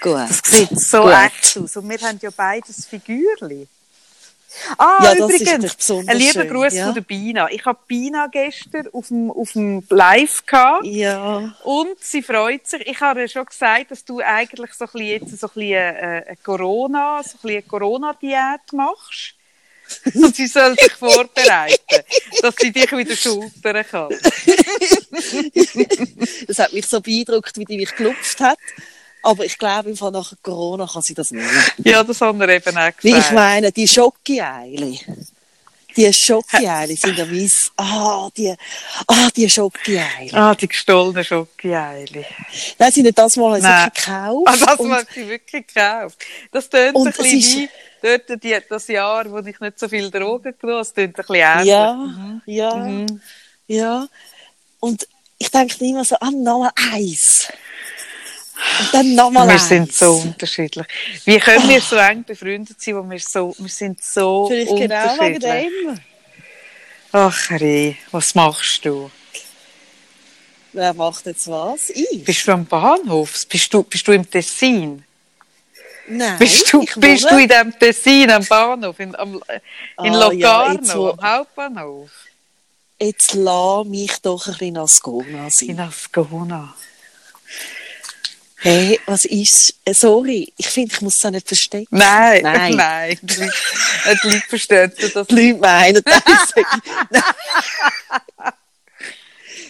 Gut. 0.00 0.12
Das 0.28 0.40
sieht 0.44 0.78
so 0.80 1.02
Gut. 1.02 1.12
echt 1.12 1.56
aus. 1.58 1.76
Und 1.76 1.88
wir 1.88 1.98
haben 2.00 2.18
ja 2.20 2.30
beides 2.36 2.84
Figürli. 2.86 3.66
Ah, 4.78 4.98
Ja, 5.02 5.14
das 5.14 5.30
ist 5.30 5.40
übrigens, 5.40 5.90
ein 5.90 6.16
lieber 6.16 6.44
Gruß 6.44 6.74
ja. 6.74 6.86
von 6.86 6.94
der 6.94 7.00
Bina. 7.02 7.48
Ich 7.50 7.64
habe 7.64 7.78
Bina 7.86 8.26
gestern 8.26 8.88
auf 8.92 9.08
dem, 9.08 9.30
auf 9.30 9.52
dem 9.52 9.82
Live 9.88 10.44
gehabt. 10.46 10.84
Ja. 10.86 11.54
Und 11.64 11.98
sie 12.00 12.22
freut 12.22 12.66
sich. 12.66 12.86
Ich 12.86 13.00
habe 13.00 13.22
ihr 13.22 13.28
schon 13.28 13.44
gesagt, 13.46 13.90
dass 13.90 14.04
du 14.04 14.20
eigentlich 14.20 14.72
so 14.74 14.84
ein 14.84 14.90
bisschen 14.92 15.06
jetzt 15.08 15.38
so 15.38 15.46
ein 15.46 15.52
bisschen 15.54 15.72
äh, 15.72 16.24
eine 16.26 16.36
Corona, 16.42 17.22
so 17.22 17.30
ein 17.30 17.40
bisschen 17.42 17.68
Corona-Diät 17.68 18.72
machst. 18.72 19.34
Und 20.14 20.36
sie 20.36 20.46
soll 20.46 20.76
sich 20.78 20.92
vorbereiten, 20.92 22.04
dass 22.42 22.54
sie 22.56 22.70
dich 22.70 22.90
wieder 22.92 23.16
schultern 23.16 23.84
kann. 23.90 24.08
Das 26.46 26.58
hat 26.58 26.72
mich 26.72 26.86
so 26.86 27.00
beeindruckt, 27.00 27.56
wie 27.58 27.64
die 27.64 27.76
mich 27.76 27.90
geklopft 27.90 28.40
hat. 28.40 28.58
Aber 29.22 29.44
ich 29.44 29.58
glaube, 29.58 29.90
im 29.90 29.96
Fall 29.96 30.10
nach 30.12 30.32
Corona 30.42 30.86
kann 30.86 31.02
sie 31.02 31.14
das 31.14 31.30
nicht. 31.30 31.46
Ja, 31.84 32.02
das 32.02 32.20
haben 32.20 32.38
wir 32.40 32.48
eben 32.48 32.76
auch 32.76 32.90
Wie 33.02 33.08
ich 33.10 33.14
gesagt. 33.16 33.32
meine, 33.34 33.70
die 33.72 33.86
Schocki-Eile. 33.86 34.98
Die 35.96 36.12
Schocki-Eile 36.12 36.96
sind 36.96 37.18
ja 37.18 37.26
mein, 37.26 37.50
ah, 37.76 38.30
die, 38.36 38.54
ah, 39.08 39.28
die 39.36 39.50
Schocki-Eile. 39.50 40.32
Ah, 40.32 40.54
die 40.54 40.68
gestohlene 40.68 41.24
Schokoeile. 41.24 42.24
Nein, 42.78 42.92
sie 42.92 43.02
haben 43.04 43.14
das 43.14 43.36
mal 43.36 43.60
Nein. 43.60 43.90
gekauft. 43.94 44.46
Ah, 44.48 44.56
das 44.76 44.88
hat 44.88 45.06
sie 45.12 45.28
wirklich 45.28 45.66
gekauft. 45.66 46.18
Das 46.52 46.70
tönt 46.70 46.96
ein 46.96 47.04
bisschen 47.04 47.38
ist- 47.38 47.54
wie 47.56 47.68
dort 48.02 48.42
die, 48.42 48.56
das 48.68 48.86
Jahr, 48.88 49.30
wo 49.30 49.38
ich 49.40 49.58
nicht 49.60 49.78
so 49.78 49.88
viel 49.88 50.10
Drogen 50.10 50.54
genommen 50.58 50.78
habe. 50.78 50.80
Das 50.80 50.94
tönt 50.94 51.18
ein 51.18 51.26
bisschen 51.26 51.34
ähnlich. 51.34 51.66
ja, 51.66 52.40
ja, 52.46 52.74
Mhm. 52.76 53.20
ja. 53.66 54.06
Und 54.78 55.06
ich 55.38 55.50
denke 55.50 55.84
immer 55.84 56.04
so, 56.04 56.16
ah, 56.20 56.30
nochmal 56.30 56.70
eins. 56.92 57.48
Und 58.80 58.94
dann 58.94 59.14
nochmal 59.14 59.46
Wir 59.46 59.54
eins. 59.54 59.68
sind 59.68 59.92
so 59.92 60.16
unterschiedlich. 60.16 60.86
Wie 61.24 61.38
können 61.38 61.68
wir 61.68 61.80
so 61.80 61.96
eng 61.96 62.24
befreundet 62.24 62.80
sein, 62.80 62.96
wo 62.96 63.08
wir 63.10 63.18
so, 63.20 63.54
wir 63.58 63.68
sind 63.68 64.02
so 64.02 64.46
Vielleicht 64.48 64.76
genau 64.76 65.04
wegen 65.20 65.34
unterschiedlich. 65.36 65.72
dem. 65.84 66.00
Ach, 67.12 67.50
Rie, 67.50 67.96
was 68.12 68.34
machst 68.34 68.84
du? 68.84 69.10
Wer 70.72 70.94
macht 70.94 71.26
jetzt 71.26 71.48
was? 71.48 71.90
Ich? 71.90 72.22
Bist 72.24 72.46
du 72.46 72.52
am 72.52 72.64
Bahnhof? 72.64 73.46
Bist 73.48 73.74
du, 73.74 73.82
bist 73.82 74.06
du 74.06 74.12
im 74.12 74.28
Tessin? 74.30 75.02
Nein. 76.06 76.38
Bist 76.38 76.72
du, 76.72 76.84
bist 76.96 77.30
du 77.30 77.36
in 77.38 77.48
dem 77.48 77.76
Tessin 77.78 78.30
am 78.30 78.44
Bahnhof, 78.44 78.98
in, 79.00 79.14
am, 79.16 79.34
in 79.34 79.40
Ah, 79.96 80.04
ja, 80.32 80.72
jetzt 80.72 80.88
Locarno, 80.94 80.94
wo- 81.02 81.10
am 81.10 81.22
Hauptbahnhof? 81.22 82.10
Jetzt 83.00 83.34
lass 83.34 83.86
mich 83.86 84.12
doch 84.20 84.46
ein 84.46 84.52
bisschen 84.52 84.76
Ascona 84.76 85.44
In 85.46 85.50
sein. 85.50 85.80
Ascona. 85.80 86.74
Hey, 88.62 89.00
was 89.06 89.24
ist? 89.24 89.74
äh, 89.84 89.94
Sorry, 89.94 90.52
ich 90.56 90.66
finde, 90.68 90.94
ich 90.94 91.00
muss 91.00 91.16
es 91.16 91.24
auch 91.24 91.30
nicht 91.30 91.46
verstecken. 91.48 91.88
Nein, 91.90 92.42
Nein. 92.42 92.74
nein. 92.76 93.18
Die 93.22 93.34
Leute, 93.36 93.52
äh, 94.04 94.16
die 94.22 94.28
Leute 94.28 94.46
verstehen 94.48 94.92
das. 95.14 95.26
Die 95.28 95.34
Leute 95.34 95.58
meinen, 95.60 96.02
das 96.04 96.22
Nein, 98.36 98.52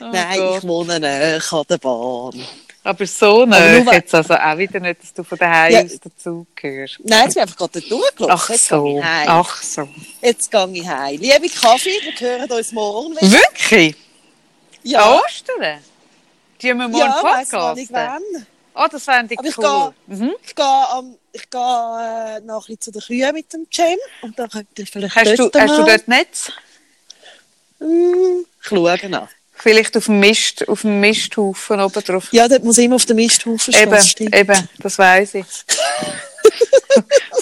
Oh 0.02 0.06
nein 0.12 0.38
Gott. 0.38 0.58
ich 0.62 0.68
wohne 0.68 0.98
näher 1.00 1.42
an 1.52 1.62
der 1.68 1.78
Bahn. 1.78 2.46
Aber 2.82 3.06
so 3.06 3.42
Aber 3.42 3.46
nah 3.46 3.78
nur- 3.80 3.92
jetzt 3.92 4.14
also 4.14 4.32
auch 4.34 4.56
wieder 4.56 4.80
nicht, 4.80 5.02
dass 5.02 5.12
du 5.12 5.22
von 5.22 5.36
daheim 5.36 5.72
Ja. 5.72 5.82
aus 5.82 6.00
dazugehörst. 6.00 6.98
Nein, 7.04 7.24
jetzt 7.24 7.34
bin 7.34 7.42
ich 7.42 7.42
einfach 7.42 7.56
gerade 7.56 7.80
durchgelaufen. 7.82 8.30
Ach 8.30 8.48
jetzt 8.48 8.66
so, 8.68 9.00
ach 9.04 9.62
so. 9.62 9.88
Jetzt 10.22 10.50
gehe 10.50 10.68
ich 10.72 10.88
heim. 10.88 11.20
Liebe 11.20 11.48
Kaffee, 11.50 11.90
wir 12.02 12.18
hören 12.18 12.50
uns 12.50 12.72
morgen 12.72 13.14
wieder. 13.20 13.30
Wirklich? 13.32 13.94
Ja, 14.82 15.20
Ostern? 15.20 15.80
Die 16.62 16.70
haben 16.70 16.78
wir 16.78 16.88
morgen 16.88 17.04
ja 17.04 17.22
weiss 17.22 17.52
noch 17.52 17.74
nicht 17.74 17.92
Podcasten. 17.92 18.22
wann. 18.34 18.46
Oh, 18.74 18.86
das 18.90 19.04
fände 19.04 19.34
ich 19.34 19.38
Aber 19.38 19.48
ich 19.48 19.58
cool. 19.58 19.94
Mhm. 20.06 20.32
Ich 20.44 20.54
gehe, 20.54 20.64
am, 20.64 21.16
ich 21.32 21.50
gehe 21.50 21.60
äh, 21.60 22.40
noch 22.40 22.68
ein 22.68 22.76
bisschen 22.76 22.80
zu 22.80 22.90
den 22.92 23.02
Kühen 23.02 23.32
mit 23.34 23.52
dem 23.52 23.66
Cem 23.70 23.98
und 24.22 24.38
dann 24.38 24.48
könnt 24.48 24.68
ihr 24.78 24.86
vielleicht 24.86 25.14
Hast, 25.16 25.30
du, 25.38 25.48
dort 25.48 25.56
hast 25.60 25.76
du 25.76 25.82
mal- 25.82 25.86
dort 25.86 26.08
Netz? 26.08 26.52
Hm, 27.78 28.46
schauen 28.60 29.10
nach. 29.10 29.28
Vielleicht 29.54 29.96
auf 29.96 30.06
dem, 30.06 30.20
Mist, 30.20 30.66
auf 30.68 30.82
dem 30.82 31.00
Misthaufen 31.00 31.80
oben 31.80 32.02
drauf. 32.04 32.28
Ja, 32.32 32.48
dort 32.48 32.64
muss 32.64 32.78
ich 32.78 32.86
immer 32.86 32.96
auf 32.96 33.04
den 33.04 33.16
Misthaufen 33.16 33.74
stehen. 33.74 34.32
Eben, 34.32 34.34
eben, 34.34 34.68
das 34.78 34.98
weiss 34.98 35.34
ich. 35.34 35.46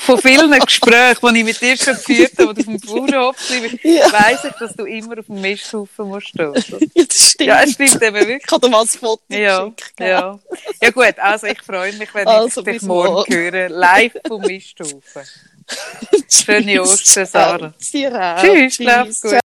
Von 0.02 0.18
vielen 0.20 0.50
Gesprächen, 0.60 1.34
die 1.34 1.38
ich 1.40 1.44
mit 1.44 1.60
dir 1.60 1.76
schon 1.76 1.94
geführt 1.94 2.32
habe, 2.38 2.48
oder 2.50 2.60
auf 2.60 2.64
dem 2.66 2.80
Bauernhof 2.80 3.36
Ja. 3.82 4.12
weiss 4.12 4.44
ich, 4.44 4.52
dass 4.58 4.74
du 4.74 4.84
immer 4.84 5.18
auf 5.18 5.26
dem 5.26 5.40
Misthaufen 5.40 6.08
musst 6.08 6.28
stehen. 6.28 6.52
Ja, 6.94 7.04
das 7.04 7.16
stimmt. 7.30 7.48
Ja, 7.48 7.62
es 7.62 7.72
stimmt 7.72 8.02
eben 8.02 8.14
wirklich. 8.16 8.38
Ich 8.38 8.46
kann 8.46 8.60
dir 8.60 8.68
mal 8.68 8.80
ein 8.82 8.86
Foto 8.88 9.22
Ja, 9.28 9.64
schicken. 9.78 10.06
ja. 10.06 10.38
Ja 10.82 10.90
gut, 10.90 11.14
also 11.18 11.46
ich 11.46 11.60
freue 11.62 11.92
mich, 11.94 12.12
wenn 12.14 12.26
Also, 12.26 12.60
ich 12.60 12.66
dich 12.66 12.82
morgen 12.82 13.12
morgen. 13.12 13.34
höre. 13.34 13.68
Live 13.68 14.16
vom 14.26 14.42
Misthaufen. 14.42 15.22
Schöne 16.28 16.82
Ostern, 16.82 17.26
Sarah. 17.26 17.74
Tschüss, 17.80 18.74
schlaf 18.74 19.08
gut. 19.20 19.38